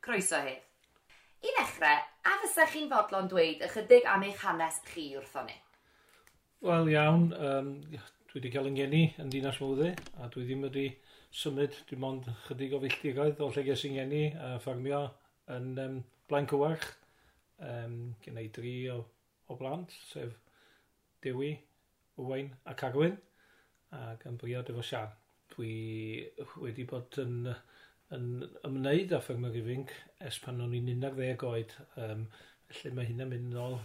Croeso 0.00 0.38
hef. 0.40 0.62
I 1.44 1.50
ddechrau, 1.52 1.98
a 2.24 2.36
fysach 2.40 2.70
chi'n 2.72 2.86
fodlon 2.88 3.26
dweud 3.28 3.60
ychydig 3.66 4.06
am 4.08 4.22
eich 4.24 4.38
hanes 4.40 4.78
chi 4.86 5.10
wrtho 5.18 5.42
ni? 5.44 5.58
Wel 6.64 6.88
iawn, 6.94 7.26
um, 7.36 7.68
dwi 7.92 8.38
wedi 8.38 8.52
cael 8.54 8.70
yngeni 8.70 9.02
yn 9.20 9.28
Dinas 9.34 9.58
Mwyddi 9.60 9.90
a 10.16 10.30
dwi 10.32 10.46
ddim 10.46 10.64
wedi 10.64 10.86
symud, 11.42 11.76
dim 11.90 12.00
mond 12.06 12.30
chydig 12.46 12.72
o 12.72 12.80
filltigoedd 12.86 13.42
o 13.44 13.50
lle 13.50 13.64
ges 13.66 13.84
yngeni 13.90 14.22
a 14.32 14.54
ffarmio 14.64 15.02
yn 15.58 15.74
um, 15.82 15.98
Blaen 16.30 16.48
Cywarch. 16.48 16.88
Um, 17.60 17.98
Gen 18.24 18.40
i 18.40 18.46
dri 18.56 18.78
o, 18.94 19.02
o 19.52 19.58
blant, 19.60 19.92
sef 20.08 20.32
Dewi, 21.20 21.52
Owain 22.16 22.48
a 22.64 22.72
Carwyn 22.72 23.20
ac 23.98 24.26
yn 24.28 24.38
briod 24.40 24.70
efo 24.72 24.84
Sian. 24.86 25.12
Dwi 25.52 25.72
wedi 26.62 26.86
bod 26.88 27.18
yn, 27.20 27.52
yn 28.16 28.28
ymwneud 28.64 29.12
â 29.12 29.20
ffermio 29.20 29.52
ifinc 29.60 29.92
es 30.24 30.38
pan 30.42 30.62
o'n 30.64 30.76
i'n 30.78 30.92
11 30.94 31.46
oed. 31.48 31.74
Um, 32.00 32.26
felly 32.72 32.94
mae 32.96 33.08
hynna'n 33.10 33.32
mynd 33.32 33.52
nôl 33.56 33.78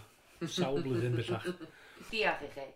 sawl 0.46 0.80
blwyddyn 0.84 1.18
bellach. 1.18 1.48
Diolch 2.12 2.44
i 2.46 2.52
chi. 2.54 2.68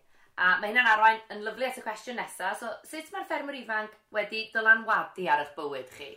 A 0.43 0.57
mae 0.61 0.73
hynna'n 0.73 0.91
arwain 0.95 1.23
yn 1.33 1.43
lyflu 1.47 1.69
at 1.69 1.79
y 1.81 1.85
cwestiwn 1.85 2.21
nesaf. 2.21 2.61
So, 2.61 2.73
sut 2.89 3.11
mae'r 3.15 3.29
ffermwyr 3.29 3.61
ifanc 3.62 3.97
wedi 4.17 4.47
dylanwadu 4.55 5.27
ar 5.31 5.45
eich 5.45 5.53
bywyd 5.57 5.91
chi? 5.97 6.11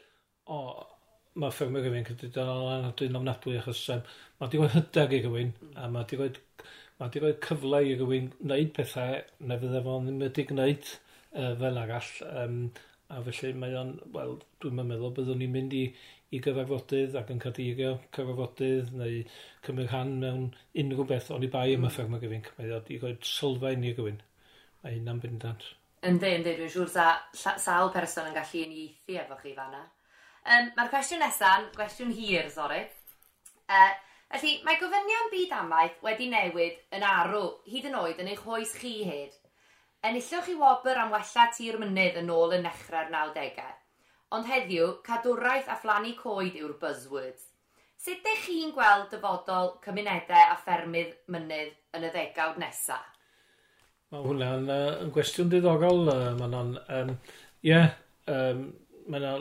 O, 0.51 0.60
mae 1.41 1.55
ffermwyr 1.55 1.89
ifanc 1.89 2.13
wedi 2.13 2.31
dylanwadu 2.36 3.10
yn 3.10 3.19
ofnadwy 3.19 3.57
achos 3.60 3.84
um, 3.95 4.03
mae 4.39 4.48
wedi 4.48 4.62
rhoi 4.62 4.74
hyder 4.75 5.15
i 5.17 5.22
rywun 5.25 5.55
a 5.75 5.89
mae 5.91 6.03
wedi 6.03 6.19
rhoi, 6.22 6.29
mae 7.00 7.10
wedi 7.10 7.24
rhoi 7.24 7.34
cyfle 7.48 7.81
i 7.84 7.98
rywun 8.00 8.31
wneud 8.39 8.72
pethau 8.77 9.19
na 9.50 9.60
fydde 9.63 9.84
fo'n 9.88 10.07
ddim 10.10 10.24
wedi 10.25 10.48
gwneud 10.51 10.93
fel 11.61 11.79
arall. 11.81 12.11
Um, 12.31 12.59
a 13.13 13.21
felly 13.21 13.53
mae 13.53 13.75
o'n, 13.77 13.95
wel, 14.15 14.37
dwi'n 14.63 14.79
meddwl 14.81 15.13
byddwn 15.13 15.41
ni'n 15.43 15.53
mynd 15.53 15.73
i, 15.77 15.83
i 16.33 16.39
gyfarfodydd 16.41 17.17
ac 17.19 17.31
yn 17.33 17.41
cadeirio 17.43 17.91
cyfarfodydd 18.15 18.93
neu 18.97 19.19
cymryd 19.67 19.91
rhan 19.91 20.15
mewn 20.23 20.47
unrhyw 20.81 21.05
beth 21.11 21.29
ond 21.35 21.45
i 21.45 21.51
bai 21.53 21.75
mm. 21.75 21.85
am 21.85 21.89
y 21.89 21.91
hmm. 21.93 22.21
gyfyn. 22.23 22.47
Mae 22.57 22.73
o'n 22.77 22.89
i 22.89 23.01
roi 23.03 23.13
sylfaen 23.29 23.85
i 23.85 23.93
gyfyn. 23.97 24.21
Mae 24.83 24.97
hynna'n 24.97 25.21
bendant. 25.21 25.67
Ynddi, 26.05 26.31
ynddi, 26.39 26.55
dwi'n 26.57 26.73
siŵr 26.73 26.89
sa, 26.91 27.05
sawl 27.33 27.93
person 27.93 28.27
yn 28.29 28.35
gallu 28.35 28.65
uniaethu 28.65 29.21
efo 29.21 29.37
chi 29.41 29.53
fanna. 29.57 29.85
Um, 30.45 30.67
Mae'r 30.77 30.91
cwestiwn 30.91 31.23
nesaf, 31.23 31.71
gwestiwn 31.77 32.11
hir, 32.13 32.49
sori. 32.53 32.83
Uh, 33.65 33.93
felly, 34.33 34.59
mae 34.65 34.77
gofynion 34.81 35.31
byd 35.31 35.55
amaeth 35.57 36.03
wedi 36.05 36.29
newid 36.29 36.77
yn 36.93 37.05
arw, 37.05 37.47
hyd 37.69 37.89
yn 37.89 37.97
oed 38.01 38.21
yn 38.21 38.29
eich 38.33 38.43
hoes 38.45 38.75
chi 38.77 38.99
hyd. 39.07 39.33
Enillwch 40.05 40.51
i 40.51 40.55
wobr 40.59 41.00
am 41.01 41.09
wella 41.15 41.47
tir 41.55 41.79
mynydd 41.81 42.19
yn 42.19 42.29
ôl 42.29 42.51
y 42.53 42.59
nechrau'r 42.62 43.07
90au. 43.09 43.71
Ond 44.38 44.45
heddiw, 44.45 44.91
cadwraeth 45.07 45.71
a 45.71 45.77
phlannu 45.81 46.12
coed 46.19 46.57
yw'r 46.59 46.75
buzzwords. 46.81 47.47
Sut 47.97 48.19
ydych 48.19 48.43
chi'n 48.45 48.74
gweld 48.75 49.07
dyfodol 49.09 49.71
cymunedau 49.81 50.51
a 50.51 50.59
ffermydd 50.62 51.15
mynydd 51.33 51.74
yn 51.97 52.05
y 52.05 52.12
ddegawd 52.13 52.59
nesaf? 52.62 53.07
Mae 54.13 54.21
hwnna'n 54.27 54.69
uh, 54.69 54.91
yn 55.01 55.13
gwestiwn 55.15 55.50
diddogol, 55.50 56.03
uh, 56.13 56.33
Manon. 56.38 56.75
Um, 56.85 57.15
Ie, 57.65 57.71
yeah, 57.71 57.95
um, 58.29 58.67
mae 59.09 59.24
yna 59.24 59.33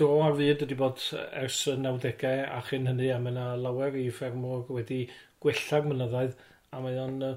do 0.00 0.08
ar 0.24 0.34
fyd 0.40 0.64
wedi 0.64 0.78
bod 0.80 1.04
ers 1.28 1.60
y 1.70 1.76
90au 1.78 2.42
a 2.50 2.58
chyn 2.66 2.90
hynny, 2.90 3.12
a 3.14 3.20
mae 3.22 3.30
yna 3.36 3.46
lawer 3.62 3.94
i 4.00 4.08
ffermwr 4.14 4.66
wedi 4.74 5.04
gwella'r 5.44 5.86
mynyddoedd 5.86 6.34
a 6.74 6.82
mae 6.82 6.98
o'n 7.04 7.22
uh, 7.28 7.36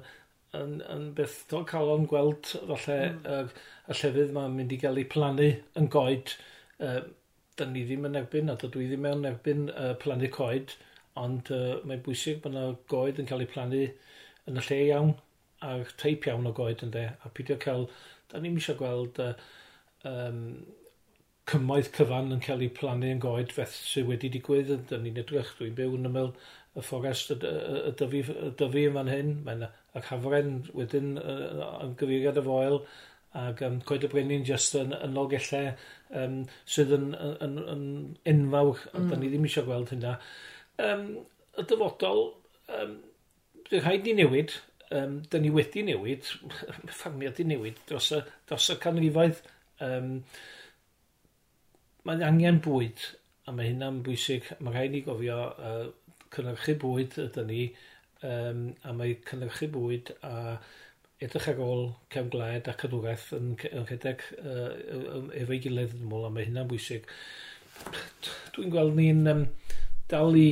yn, 0.60 0.78
yn 0.92 1.04
berthnol 1.18 1.66
calon 1.68 2.08
gweld 2.10 2.52
falle 2.54 2.98
mm. 3.10 3.20
y, 3.26 3.38
y 3.90 3.98
llefydd 4.00 4.32
mae'n 4.36 4.56
mynd 4.58 4.74
i 4.74 4.80
gael 4.82 5.00
ei 5.00 5.08
plannu 5.14 5.50
yn 5.80 5.90
goed. 5.94 6.36
Uh, 6.78 7.02
Dyn 7.54 7.70
ni 7.70 7.84
ddim 7.86 8.08
yn 8.08 8.18
erbyn, 8.18 8.50
a 8.50 8.56
dydw 8.58 8.80
i 8.82 8.88
ddim 8.90 9.04
yn 9.06 9.28
erbyn 9.28 9.68
uh, 9.70 9.92
plannu 10.02 10.26
coed, 10.34 10.72
ond 11.20 11.52
uh, 11.54 11.76
mae'n 11.86 12.02
bwysig 12.02 12.40
bod 12.42 12.50
yna 12.50 12.64
goed 12.90 13.20
yn 13.22 13.28
cael 13.30 13.44
ei 13.44 13.50
plannu 13.52 13.82
yn 14.50 14.58
y 14.58 14.64
lle 14.66 14.78
iawn, 14.88 15.12
a'r 15.62 15.92
teip 16.00 16.26
iawn 16.26 16.50
o 16.50 16.54
goed 16.56 16.82
yn 16.82 16.90
de, 16.96 17.04
a 17.14 17.30
pidio 17.36 17.54
cael, 17.62 17.86
da 18.32 18.42
ni'n 18.42 18.58
eisiau 18.58 18.80
gweld 18.80 19.20
uh, 19.22 19.30
um, 20.10 20.40
cymoedd 21.50 21.92
cyfan 21.94 22.34
yn 22.34 22.42
cael 22.42 22.66
ei 22.66 22.72
plannu 22.74 23.12
yn 23.14 23.22
goed 23.22 23.54
feth 23.54 23.78
sydd 23.92 24.10
wedi 24.10 24.32
digwydd, 24.34 24.74
da 24.90 24.98
ni'n 24.98 25.22
edrych, 25.22 25.54
dwi'n 25.60 25.78
byw 25.78 25.96
yn 26.00 26.10
ymwyl 26.10 26.34
y 26.74 26.82
fforest 26.82 27.30
y, 27.36 27.38
y, 27.38 27.80
y, 27.84 27.94
dyfu, 28.00 28.24
y 28.34 28.52
dyfu 28.58 28.84
yn 28.88 28.98
fan 28.98 29.12
hyn, 29.12 29.34
mae'n 29.46 29.66
ac 29.98 30.10
hafren 30.10 30.56
wedyn 30.74 31.14
uh, 31.20 31.82
yn 31.84 31.94
gyfeiriad 31.98 32.40
y 32.40 32.46
foel 32.46 32.80
ac 33.34 33.62
um, 33.66 33.80
coed 33.86 34.06
y 34.06 34.10
brenin 34.10 34.46
just 34.46 34.76
yn, 34.78 34.94
yn 34.94 35.18
olgellau 35.18 35.72
um, 36.20 36.36
sydd 36.70 36.92
yn, 36.94 37.08
yn, 37.18 37.34
yn, 37.42 37.56
yn 37.72 37.86
enfawr 38.30 38.84
mm. 38.92 38.94
a 38.94 39.08
da 39.10 39.18
ni 39.18 39.30
ddim 39.32 39.48
eisiau 39.48 39.66
gweld 39.66 39.90
hynna. 39.94 40.14
Um, 40.84 41.08
y 41.58 41.64
dyfodol, 41.70 42.22
um, 42.78 42.94
dy 43.70 43.80
rhaid 43.82 44.06
ni 44.06 44.14
newid, 44.20 44.54
um, 44.94 45.18
da 45.30 45.40
ni 45.42 45.50
wedi 45.54 45.82
newid, 45.86 46.30
ffarmiad 47.00 47.42
i 47.42 47.48
newid 47.50 47.82
dros 47.90 48.12
y, 48.14 48.22
dros 48.50 48.70
y 48.70 48.78
canrifoedd. 48.82 49.42
Um, 49.82 50.14
mae'n 52.06 52.22
angen 52.26 52.62
bwyd, 52.62 53.02
a 53.48 53.54
mae 53.54 53.72
hynna'n 53.72 54.02
bwysig. 54.06 54.46
Mae 54.60 54.76
rhaid 54.76 54.94
ni 54.94 55.02
gofio 55.06 55.40
uh, 55.50 55.88
cynnyrchu 56.34 56.78
bwyd 56.82 57.18
ydy 57.26 57.48
ni 57.50 57.64
um, 58.22 58.66
a 58.82 58.94
mae 58.96 59.16
cynnyrchu 59.28 59.70
bwyd 59.74 60.14
a 60.26 60.34
edrych 61.24 61.48
ar 61.54 61.64
ôl 61.64 61.84
cefn 62.12 62.30
gwled 62.32 62.68
a 62.68 62.76
cadwraeth 62.78 63.30
yn, 63.36 63.54
yn 63.70 63.88
rhedeg 63.88 64.22
uh, 64.38 64.70
efo'i 65.40 65.60
gilydd 65.64 65.96
yn 65.96 66.06
ymwyl 66.06 66.28
a 66.28 66.32
mae 66.34 66.48
hynna'n 66.48 66.70
bwysig. 66.70 67.06
Dwi'n 68.54 68.72
gweld 68.74 68.96
ni'n 68.98 69.26
um, 69.30 69.44
dal 70.10 70.38
i 70.38 70.48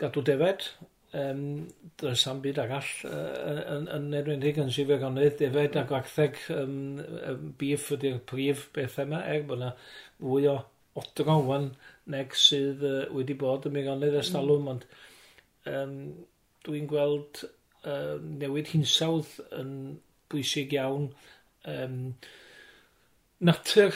gadw 0.00 0.22
defed 0.26 0.70
um, 1.16 1.66
does 2.00 2.26
am 2.30 2.40
byd 2.44 2.60
arall 2.62 2.92
uh, 3.08 3.60
yn, 3.74 3.88
yn 3.96 4.08
enwedig 4.20 4.60
yn 4.62 4.72
sifir 4.74 5.04
onydd, 5.06 5.38
defed 5.40 5.78
a 5.80 5.84
gwartheg 5.88 6.38
um, 6.54 6.78
um, 7.00 7.50
bif 7.58 7.90
ydy'r 7.96 8.22
prif 8.28 8.66
beth 8.76 8.98
yma 9.04 9.22
er 9.28 9.44
bod 9.48 9.60
yna 9.60 9.72
fwy 10.20 10.48
o 10.52 10.56
odro 10.96 11.38
wan 11.48 11.70
neg 12.12 12.36
sydd 12.38 12.84
uh, 12.86 13.02
wedi 13.16 13.36
bod 13.38 13.68
yn 13.68 13.76
myronydd 13.76 14.18
ers 14.20 14.32
talwm, 14.34 14.66
mm. 14.66 14.72
ond 14.74 14.88
um, 15.72 15.94
dwi'n 16.66 16.88
gweld 16.90 17.44
uh, 17.46 18.16
newid 18.20 18.72
hinsawdd 18.72 19.36
yn 19.56 19.72
bwysig 20.32 20.74
iawn. 20.76 21.10
Um, 21.66 22.14
natur 23.38 23.94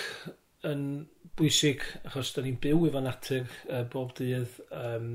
yn 0.67 0.85
bwysig, 1.39 1.85
achos 2.05 2.35
da 2.37 2.45
ni'n 2.45 2.59
byw 2.63 2.87
efo 2.89 3.03
natur 3.05 3.47
uh, 3.71 3.85
bob 3.93 4.13
dydd. 4.19 4.59
Um, 4.71 5.09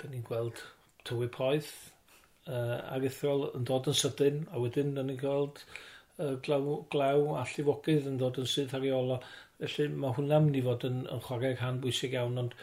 da 0.00 0.10
ni'n 0.10 0.24
gweld 0.26 0.62
tywy 1.08 1.28
poeth 1.32 1.72
uh, 2.48 2.78
aruthrol 2.94 3.48
yn 3.54 3.66
dod 3.68 3.90
yn 3.90 3.98
sydyn, 3.98 4.44
a 4.52 4.60
wedyn 4.62 4.94
da 4.96 5.04
ni'n 5.04 5.20
gweld 5.20 5.60
uh, 6.18 6.34
glaw, 6.44 6.70
glaw 6.92 7.34
a 7.38 7.44
llifogydd 7.50 8.08
yn 8.10 8.20
dod 8.20 8.40
yn 8.42 8.48
sydd 8.50 8.74
ariola. 8.78 9.20
Felly 9.60 9.90
mae 9.92 10.16
hwnna'n 10.16 10.48
mynd 10.48 10.58
i 10.58 10.64
fod 10.64 10.86
yn, 10.88 11.04
yn 11.10 11.22
chwarae'r 11.24 11.60
rhan 11.60 11.82
bwysig 11.82 12.16
iawn, 12.16 12.40
ond 12.42 12.56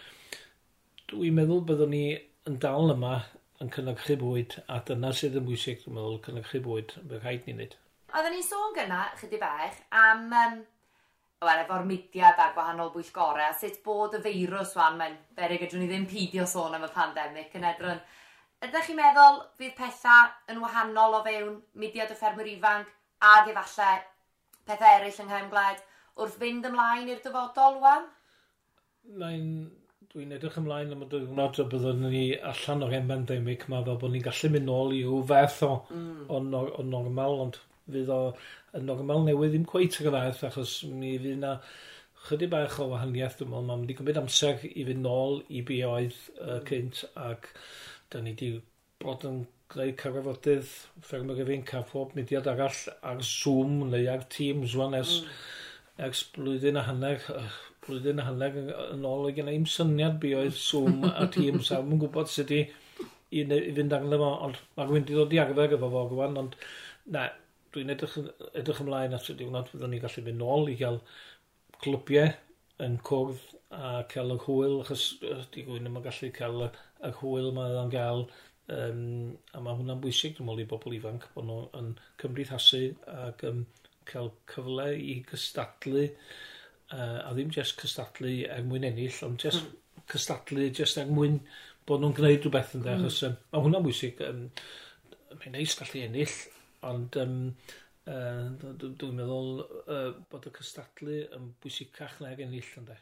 dwi'n 1.11 1.37
meddwl 1.37 1.63
byddwn 1.67 1.93
ni 1.95 2.05
yn 2.49 2.57
dal 2.61 2.93
yma 2.93 3.15
yn 3.61 3.71
cynnyrchu 3.73 4.17
bwyd, 4.21 4.57
a 4.73 4.79
dyna 4.87 5.11
sydd 5.15 5.37
yn 5.39 5.47
bwysig, 5.47 5.81
dwi'n 5.83 5.97
meddwl, 5.97 6.19
cynnyrchu 6.25 6.61
bwyd, 6.65 6.93
mae'n 7.05 7.23
rhaid 7.23 7.47
ni'n 7.47 7.59
neud. 7.61 7.75
Oedden 8.11 8.35
ni'n 8.35 8.45
sôn 8.45 8.73
gyna, 8.75 9.01
chydig 9.19 9.41
bach, 9.41 9.77
am 9.95 10.23
um, 10.27 10.55
wel, 11.41 11.61
efo'r 11.63 11.85
mudiad 11.89 12.41
a 12.41 12.49
gwahanol 12.55 12.91
bwyllgorau, 12.95 13.49
a 13.49 13.57
sut 13.57 13.79
bod 13.85 14.17
y 14.17 14.21
feirws 14.25 14.73
wan, 14.77 14.97
mae'n 14.99 15.19
berig 15.37 15.65
ydyn 15.67 15.83
ni 15.83 15.89
ddim 15.91 16.07
pidio 16.09 16.47
sôn 16.49 16.75
am 16.77 16.85
y 16.85 16.91
pandemig 16.95 17.53
yn 17.57 17.67
edrych. 17.71 18.17
Ydych 18.61 18.89
chi'n 18.89 18.99
meddwl 18.99 19.39
fydd 19.57 19.77
pethau 19.77 20.33
yn 20.53 20.61
wahanol 20.61 21.17
o 21.17 21.21
fewn 21.25 21.55
mudiad 21.81 22.13
y 22.13 22.17
ffermwyr 22.17 22.49
ifanc 22.51 22.91
ag 23.25 23.49
efallai 23.49 23.95
pethau 24.69 24.97
eraill 24.99 25.21
yng 25.23 25.31
Nghymgled 25.31 25.81
wrth 26.21 26.37
fynd 26.41 26.67
ymlaen 26.69 27.09
i'r 27.09 27.23
dyfodol 27.23 27.79
wan? 27.81 28.05
Mae'n 29.17 29.47
dwi'n 30.11 30.33
edrych 30.35 30.57
ymlaen 30.59 30.91
am 30.91 31.03
y 31.05 31.07
diwrnod 31.11 31.59
o 31.63 31.65
byddwn 31.71 32.01
ni 32.11 32.23
allan 32.49 32.83
o'r 32.83 32.95
endemig 32.97 33.61
ma 33.71 33.77
fel 33.85 33.99
bod 33.99 34.11
ni'n 34.11 34.25
gallu 34.25 34.49
mynd 34.51 34.67
nôl 34.67 34.89
i 34.95 35.03
rhyw 35.05 35.21
fath 35.29 35.61
o, 35.63 35.69
mm. 35.87 36.25
o, 36.27 36.39
nor 36.43 36.73
o 36.75 36.83
normal, 36.83 37.37
ond 37.45 37.59
fydd 37.91 38.11
o 38.11 38.17
y 38.75 38.81
normal 38.83 39.23
newydd 39.27 39.55
ddim 39.55 39.69
cweit 39.71 39.95
yr 40.01 40.09
fath, 40.11 40.43
achos 40.49 40.73
mi 40.89 41.13
fydd 41.15 41.37
yna 41.37 41.53
chydig 42.25 42.51
bach 42.51 42.75
o 42.83 42.89
wahaniaeth, 42.91 43.39
dwi'n 43.39 43.53
meddwl, 43.53 43.69
mae'n 43.69 43.87
mynd 43.87 44.11
i 44.11 44.19
amser 44.25 44.67
i 44.67 44.85
fynd 44.89 45.05
nôl 45.07 45.39
i 45.47 45.63
be 45.71 45.79
oedd 45.87 46.19
uh, 46.43 46.59
cynt, 46.67 47.05
ac 47.29 47.47
da 48.11 48.19
ni 48.19 48.35
wedi 48.35 48.51
bod 49.01 49.23
yn 49.31 49.41
gwneud 49.71 49.97
cyfarfodydd 50.03 50.75
ffermwyr 51.07 51.43
efinc 51.45 51.71
a 51.79 51.85
phob 51.87 52.17
mudiad 52.19 52.51
arall 52.51 52.83
ar 53.13 53.23
Zoom 53.23 53.85
neu 53.93 54.11
ar 54.11 54.27
Teams, 54.35 54.75
rwan 54.75 54.99
ers, 54.99 55.21
mm. 55.23 56.07
ers 56.09 56.27
blwyddyn 56.35 56.83
a 56.83 56.89
hanner, 56.91 57.23
blwyddyn 57.85 58.21
a 58.21 58.27
hanner 58.27 58.57
yn 58.61 59.07
ôl 59.09 59.27
oedd 59.27 59.39
gen 59.39 59.51
i'm 59.51 59.67
syniad 59.69 60.19
bu 60.23 60.33
oedd 60.39 60.57
Zoom 60.57 61.05
a 61.09 61.27
Teams 61.35 61.71
a 61.73 61.81
mae'n 61.85 62.03
gwybod 62.03 62.29
sut 62.31 62.53
i, 62.55 62.61
i, 63.31 63.43
i 63.43 63.73
fynd 63.77 63.95
anglo 63.97 64.19
fo, 64.21 64.31
ond 64.47 64.61
mae 64.77 64.87
rhywun 64.87 65.07
wedi 65.07 65.17
dod 65.17 65.35
i 65.35 65.41
agfeg 65.43 65.77
efo 65.77 65.89
fo 65.95 66.05
gwan, 66.11 66.37
ond 66.43 66.57
na, 67.15 67.25
dwi'n 67.73 67.93
edrych, 67.95 68.19
edrych 68.51 68.83
ymlaen 68.83 69.17
at 69.17 69.31
y 69.31 69.37
diwrnod 69.39 69.71
fyddwn 69.71 69.95
ni 69.95 70.03
gallu 70.03 70.25
mynd 70.27 70.43
nôl 70.43 70.69
i 70.69 70.77
gael 70.83 71.01
clwbiau 71.81 72.31
yn 72.85 73.01
cwrdd 73.07 73.49
a 73.71 73.91
cael 74.11 74.35
y 74.35 74.39
hwyl, 74.45 74.79
achos 74.83 75.07
di 75.53 75.65
gwyn 75.65 75.89
yma 75.89 76.03
gallu 76.05 76.31
cael 76.35 76.65
y 76.67 76.71
y 77.07 77.11
hwyl 77.17 77.49
mae 77.55 77.75
o'n 77.81 77.91
gael 77.93 78.25
um, 78.75 79.03
a 79.55 79.61
mae 79.63 79.77
hwnna'n 79.77 80.01
bwysig 80.03 80.35
dwi'n 80.37 80.47
meddwl 80.49 80.63
i 80.63 80.69
bobl 80.69 80.95
ifanc 80.97 81.27
bod 81.35 81.47
nhw'n 81.47 81.93
cymdeithasu 82.21 82.81
ac 83.15 83.45
um, 83.49 83.63
cael 84.09 84.31
cyfle 84.51 84.87
i 84.97 85.17
gystadlu 85.29 86.07
uh, 86.95 87.19
a 87.25 87.33
ddim 87.33 87.51
jyst 87.55 87.79
cystadlu 87.81 88.33
er 88.47 88.63
mwyn 88.67 88.87
ennill, 88.91 89.19
ond 89.27 89.43
jyst 89.43 89.65
mm. 89.65 90.05
cystadlu 90.11 90.69
jyst 90.69 91.01
er 91.01 91.11
mwyn 91.11 91.39
bod 91.87 92.03
nhw'n 92.03 92.15
gwneud 92.17 92.45
rhywbeth 92.45 92.75
yn 92.77 92.85
mm. 92.85 92.95
achos 92.95 93.21
um, 93.27 93.37
mae 93.51 93.65
hwnna'n 93.65 93.85
bwysig. 93.87 94.23
Um, 94.27 94.43
mae'n 95.37 95.55
neis 95.57 95.77
gallu 95.79 96.03
ennill, 96.05 96.35
ond 96.91 97.17
um, 97.21 97.37
uh, 98.11 98.73
dwi'n 98.81 99.17
meddwl 99.19 99.63
uh, 99.63 100.11
bod 100.31 100.49
y 100.49 100.53
cystadlu 100.59 101.21
yn 101.37 101.53
bwysicach 101.63 102.19
na'r 102.23 102.43
ennill, 102.47 102.75
ynddo. 102.81 102.99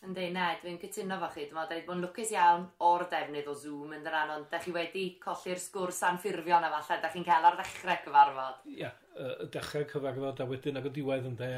Yndi, 0.00 0.30
ne, 0.32 0.44
dwi'n 0.62 0.78
cytuno 0.80 1.18
fo 1.20 1.28
chi. 1.34 1.42
Dwi'n 1.50 1.66
dweud 1.68 1.84
bod 1.84 1.98
yn 1.98 2.04
lwcus 2.06 2.30
iawn 2.32 2.62
o'r 2.86 3.02
defnydd 3.10 3.50
o 3.52 3.54
Zoom 3.62 3.92
yn 3.92 4.04
dran, 4.06 4.30
ond 4.32 4.46
da 4.52 4.60
chi 4.62 4.72
wedi 4.72 5.02
colli'r 5.20 5.60
sgwrs 5.60 6.00
anffurfion 6.08 6.64
na 6.64 6.70
falle, 6.72 6.96
da 7.02 7.10
chi'n 7.12 7.26
cael 7.26 7.48
ar 7.48 7.58
ddechrau 7.58 7.98
cyfarfod. 8.06 8.62
Ia, 8.78 8.88
y 9.20 9.48
dechrau 9.52 9.84
cyfarfod 9.90 10.40
a 10.40 10.46
wedyn 10.48 10.80
ag 10.80 10.88
y 10.88 10.94
diwedd 10.96 11.28
yn 11.28 11.36
de, 11.36 11.50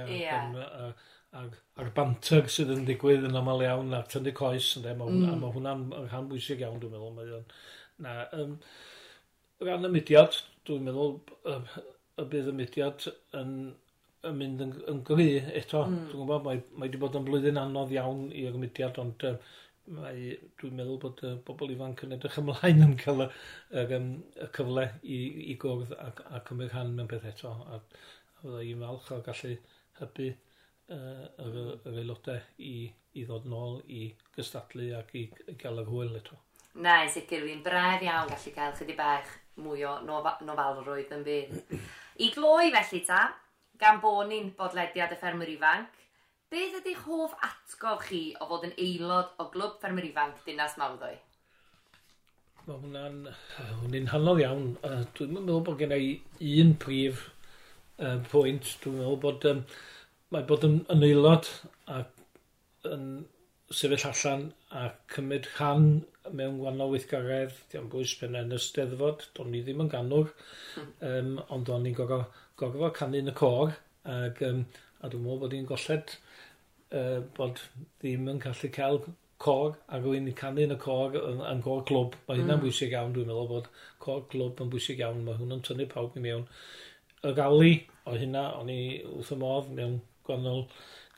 a'r 1.38 1.92
bantyg 1.94 2.50
sydd 2.50 2.74
yn 2.74 2.82
digwydd 2.88 3.28
yn 3.28 3.38
aml 3.38 3.62
iawn, 3.68 3.94
a'r 3.94 4.10
tynnu 4.10 4.34
coes 4.36 4.72
yn 4.80 4.88
de, 4.88 4.96
mae 4.98 5.12
hwnna'n 5.12 5.38
mm. 5.38 5.44
ma 5.44 5.52
hwnna 5.54 6.08
rhan 6.10 6.28
bwysig 6.32 6.66
iawn 6.66 6.82
dwi'n 6.82 6.96
meddwl. 6.96 7.14
Mae, 7.20 7.44
na, 8.02 8.16
um, 8.40 8.58
rhan 9.62 9.86
y 9.86 9.92
mudiad, 9.94 10.42
dwi'n 10.66 10.90
meddwl, 10.90 11.14
y 11.46 12.26
bydd 12.34 12.50
y 12.50 12.58
mudiad 12.58 13.06
yn 13.38 13.54
yn 14.28 14.38
mynd 14.38 14.62
yn, 14.64 14.72
yn 14.90 15.02
gry 15.06 15.28
eto. 15.58 15.82
Mm. 15.88 16.06
Dwi'n 16.10 16.20
gwybod, 16.20 16.46
mae, 16.46 16.62
mae 16.76 16.86
wedi 16.86 17.00
bod 17.02 17.18
yn 17.18 17.26
blwyddyn 17.26 17.60
anodd 17.62 17.92
iawn 17.96 18.28
i'r 18.38 18.58
mudiad, 18.60 19.00
ond 19.02 19.26
uh, 19.28 19.34
mae, 19.96 20.36
dwi'n 20.60 20.78
meddwl 20.78 21.00
bod 21.02 21.22
uh, 21.26 21.34
bobl 21.46 21.74
ifanc 21.74 22.04
yn 22.06 22.16
edrych 22.16 22.38
ymlaen 22.42 22.86
yn 22.86 22.94
cael 23.00 23.26
y, 23.26 23.28
er, 23.82 23.94
um, 23.98 24.08
y 24.38 24.48
cyfle 24.58 24.86
i, 25.02 25.18
i 25.52 25.58
gwrdd 25.62 25.94
a, 25.98 26.12
a 26.38 26.42
cymryd 26.46 26.72
rhan 26.74 26.94
mewn 26.96 27.10
peth 27.10 27.28
eto. 27.32 27.52
A, 27.66 27.82
a 27.82 28.40
fydda 28.44 28.64
i'n 28.68 28.86
falch 28.86 29.12
o 29.16 29.20
gallu 29.26 29.52
hybu 29.98 30.30
uh, 30.30 31.26
yr, 31.46 31.60
yr 31.90 32.00
aelodau 32.04 32.40
i, 32.62 32.76
i 33.18 33.26
ddod 33.26 33.50
nôl 33.50 33.80
i 33.90 34.06
gystadlu 34.36 34.92
ac 34.98 35.14
i, 35.18 35.26
i 35.50 35.58
gael 35.58 35.82
yr 35.82 35.90
hwyl 35.90 36.18
eto. 36.22 36.38
Na, 36.82 37.02
i 37.04 37.10
sicr 37.12 37.42
fi'n 37.44 37.64
braf 37.64 38.00
iawn 38.06 38.30
gallu 38.30 38.54
cael 38.54 38.76
chydig 38.78 38.96
bach 38.96 39.38
mwy 39.60 39.82
o 39.84 39.98
nofalrwydd 40.06 41.12
yn 41.18 41.26
fydd. 41.26 41.80
I 42.24 42.30
gloi 42.32 42.70
felly 42.72 43.02
ta, 43.08 43.26
gan 43.82 43.98
bod 44.02 44.28
ni'n 44.30 44.52
bodlediad 44.58 45.12
y 45.14 45.18
ffermwyr 45.18 45.52
ifanc, 45.56 46.00
beth 46.52 46.78
ydych 46.78 47.04
hoff 47.08 47.34
atgof 47.48 48.06
chi 48.06 48.22
o 48.38 48.46
fod 48.50 48.68
yn 48.68 48.74
aelod 48.78 49.32
o 49.42 49.48
glwb 49.54 49.78
ffermwyr 49.82 50.08
ifanc 50.10 50.42
Dinas 50.46 50.76
Mawddwy? 50.78 51.16
Mae 52.66 52.78
hwnna'n 52.78 53.16
hwnna'n 53.80 54.10
hanodd 54.12 54.42
iawn. 54.44 54.66
Uh, 54.86 55.00
dwi'n 55.16 55.34
meddwl 55.34 55.64
bod 55.66 55.80
gen 55.80 55.96
i 55.96 56.52
un 56.62 56.76
prif 56.84 57.24
uh, 57.98 58.20
pwynt. 58.30 58.76
Dwi'n 58.84 59.00
meddwl 59.00 59.18
bod 59.24 59.48
um, 59.50 59.64
mae 60.32 60.46
bod 60.46 60.68
yn, 60.68 60.78
yn 60.92 61.02
aelod 61.08 61.50
ac 61.90 62.12
yn 62.92 63.08
sefyll 63.72 64.06
allan 64.10 64.46
a 64.78 64.86
cymryd 65.10 65.48
rhan 65.56 65.88
mewn 66.30 66.58
gwahanol 66.60 66.92
weithgaredd, 66.92 67.56
diolch 67.72 67.82
yn 67.82 67.90
bwys 67.92 68.14
pen 68.20 68.38
yn 68.38 68.54
ysteddfod, 68.54 69.26
do'n 69.36 69.56
i 69.58 69.62
ddim 69.64 69.82
yn 69.82 69.90
ganwr, 69.90 70.30
um, 71.08 71.34
ond 71.50 71.66
do'n 71.66 71.88
i'n 71.88 71.96
gorfod 71.98 72.28
gorfod 72.62 72.94
canu 72.98 73.22
yn 73.22 73.32
y 73.32 73.34
cor, 73.38 73.74
ac, 74.08 74.42
um, 74.48 74.62
a 75.02 75.10
dwi'n 75.10 75.24
meddwl 75.24 75.42
bod 75.42 75.56
hi'n 75.56 75.66
golled 75.68 76.14
uh, 76.94 77.18
bod 77.36 77.60
ddim 78.02 78.30
yn 78.32 78.40
gallu 78.42 78.70
cael 78.76 79.02
cor, 79.42 79.74
a 79.90 79.98
rwy'n 79.98 80.30
canu 80.38 80.66
yn 80.66 80.74
y 80.76 80.78
cor 80.82 81.16
yn, 81.18 81.42
yn 81.48 81.62
cor 81.64 81.82
clwb. 81.88 82.14
Mae 82.28 82.38
hynna'n 82.38 82.60
mm. 82.60 82.64
bwysig 82.64 82.94
iawn, 82.94 83.14
dwi'n 83.16 83.28
meddwl 83.30 83.50
bod 83.50 83.68
cor 84.02 84.22
clwb 84.30 84.62
yn 84.62 84.70
bwysig 84.72 85.02
iawn, 85.02 85.24
mae 85.26 85.38
hwnna'n 85.40 85.64
tynnu 85.66 85.88
pawb 85.90 86.18
i 86.18 86.22
mewn. 86.22 86.46
Y 87.26 87.34
gali, 87.38 87.74
o 88.06 88.14
hynna, 88.18 88.46
o'n 88.60 88.70
i 88.70 88.80
wrth 89.08 89.34
y 89.34 89.40
modd 89.42 89.72
mewn 89.74 89.98
gwahanol 90.26 90.64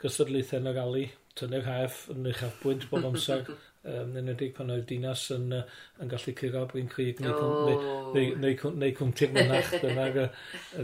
gysadlaethau 0.01 0.61
yn 0.61 0.71
y 0.71 0.75
gali, 0.79 1.05
tynnu'r 1.37 1.69
haff 1.69 2.05
yn 2.13 2.29
eich 2.31 2.43
arbwynt 2.47 2.89
bob 2.89 3.05
amser, 3.11 3.45
um, 3.91 4.15
yn 4.19 4.31
ydy 4.33 4.49
pan 4.55 4.73
oedd 4.73 4.87
dinas 4.89 5.27
yn, 5.35 5.51
uh, 5.55 5.61
yn 6.01 6.11
gallu 6.11 6.33
cyrra 6.39 6.65
Bryn 6.71 6.89
Crig 6.91 7.21
neu, 7.23 7.35
oh. 7.35 7.69
neu, 7.69 7.83
neu, 8.15 8.33
neu, 8.41 8.73
neu 8.81 8.95
cwmtir 8.97 9.33
mynach. 9.35 9.71
Dyna'r 9.83 10.19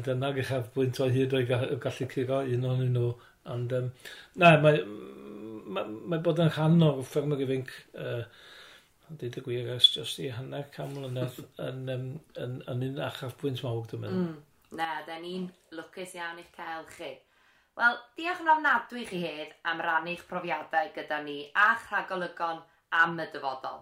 dyna 0.07 0.31
uchaf 0.43 0.69
bwynt 0.75 1.01
o 1.01 1.09
hyd 1.11 1.35
oedd 1.37 1.51
gallu 1.83 2.09
cyrra 2.13 2.43
un 2.55 2.69
o'n 2.71 2.85
nhw. 2.93 3.09
Ond, 3.51 3.73
um, 3.73 3.89
na, 4.37 4.53
mae, 4.61 4.83
mae, 5.65 5.97
mae 6.13 6.21
bod 6.23 6.41
yn 6.43 6.51
rhan 6.53 6.81
o'r 6.85 7.01
ffermwyr 7.07 7.41
ifanc 7.47 7.73
uh, 7.97 8.21
dweud 9.17 9.39
y 9.39 9.43
gwir 9.45 9.73
ers 9.75 9.89
jyst 9.95 10.21
i 10.23 10.29
hanner 10.31 10.67
cam 10.75 10.93
mlynedd 10.95 11.41
yn, 11.65 11.81
um, 11.95 12.07
yn, 12.37 12.55
yn, 12.71 12.85
un 12.87 13.03
achaf 13.07 13.35
pwynt 13.41 13.63
mawr 13.65 13.83
dwi'n 13.89 14.05
meddwl. 14.05 14.29
Mm, 14.29 14.77
na, 14.79 14.89
da 15.07 15.17
ni'n 15.19 15.49
lwcus 15.75 16.15
iawn 16.17 16.39
i'ch 16.41 16.51
cael 16.55 16.85
chi. 16.95 17.11
Wel, 17.79 17.97
diolch 18.19 18.43
yn 18.43 18.51
ofnadwy 18.51 19.05
chi 19.07 19.21
hedd 19.23 19.55
am 19.71 19.81
rannu'ch 19.83 20.23
profiadau 20.29 20.91
gyda 20.95 21.21
ni 21.25 21.37
a 21.55 21.71
rhagolygon 21.87 22.61
am 22.91 23.19
y 23.19 23.27
dyfodol. 23.31 23.81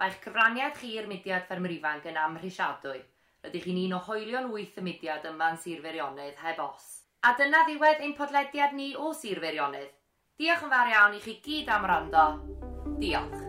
Mae'ch 0.00 0.18
cyfraniad 0.24 0.74
chi 0.78 0.92
i'r 0.98 1.06
mudiad 1.10 1.46
ffermwyr 1.48 1.76
ifanc 1.78 2.06
yn 2.10 2.18
amhrisiadwy. 2.20 2.98
Rydych 3.46 3.64
chi'n 3.64 3.78
un 3.86 3.94
o 3.96 4.00
hoelion 4.08 4.50
wyth 4.52 4.76
y 4.80 4.84
mudiad 4.84 5.26
yma'n 5.30 5.58
Sir 5.62 5.80
Feirionnydd 5.84 6.40
heb 6.42 6.60
os. 6.64 6.88
A 7.26 7.32
dyna 7.38 7.62
ddiwedd 7.66 8.02
ein 8.04 8.12
podlediad 8.18 8.74
ni 8.76 8.90
o 8.96 9.12
Sir 9.14 9.40
Feirionnydd. 9.42 9.94
Diolch 10.36 10.66
yn 10.66 10.72
fawr 10.74 10.92
iawn 10.92 11.16
i 11.16 11.22
chi 11.24 11.38
gyd 11.46 11.72
am 11.72 11.86
rando. 11.88 12.26
Diolch. 13.00 13.40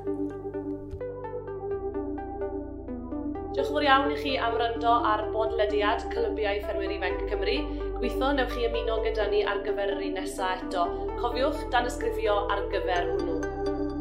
Diolch 3.52 3.68
yn 3.68 3.74
fawr 3.74 3.90
iawn 3.90 4.16
i 4.16 4.22
chi 4.22 4.38
am 4.48 4.56
rando 4.62 4.96
ar 5.12 5.26
bodlediad 5.36 6.08
Clybiau 6.14 6.64
Ffermwyr 6.64 6.96
Ifanc 6.96 7.28
Cymru. 7.28 7.60
Gweithio 8.00 8.32
newch 8.40 8.56
chi 8.56 8.70
ymuno 8.70 9.02
gyda 9.04 9.28
ni 9.34 9.44
ar 9.44 9.64
gyfer 9.68 9.98
yr 9.98 10.08
un 10.12 10.20
nesaf 10.22 10.64
eto. 10.70 10.88
Cofiwch 11.20 11.68
dan 11.76 11.92
ysgrifio 11.92 12.44
ar 12.54 12.68
gyfer 12.72 13.16
hwnnw. 13.18 13.47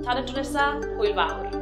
Tan 0.07 0.21
y 0.21 0.23
tro 0.23 0.39
nesa, 0.39 0.65
hwyl 0.95 1.17
fawr. 1.19 1.56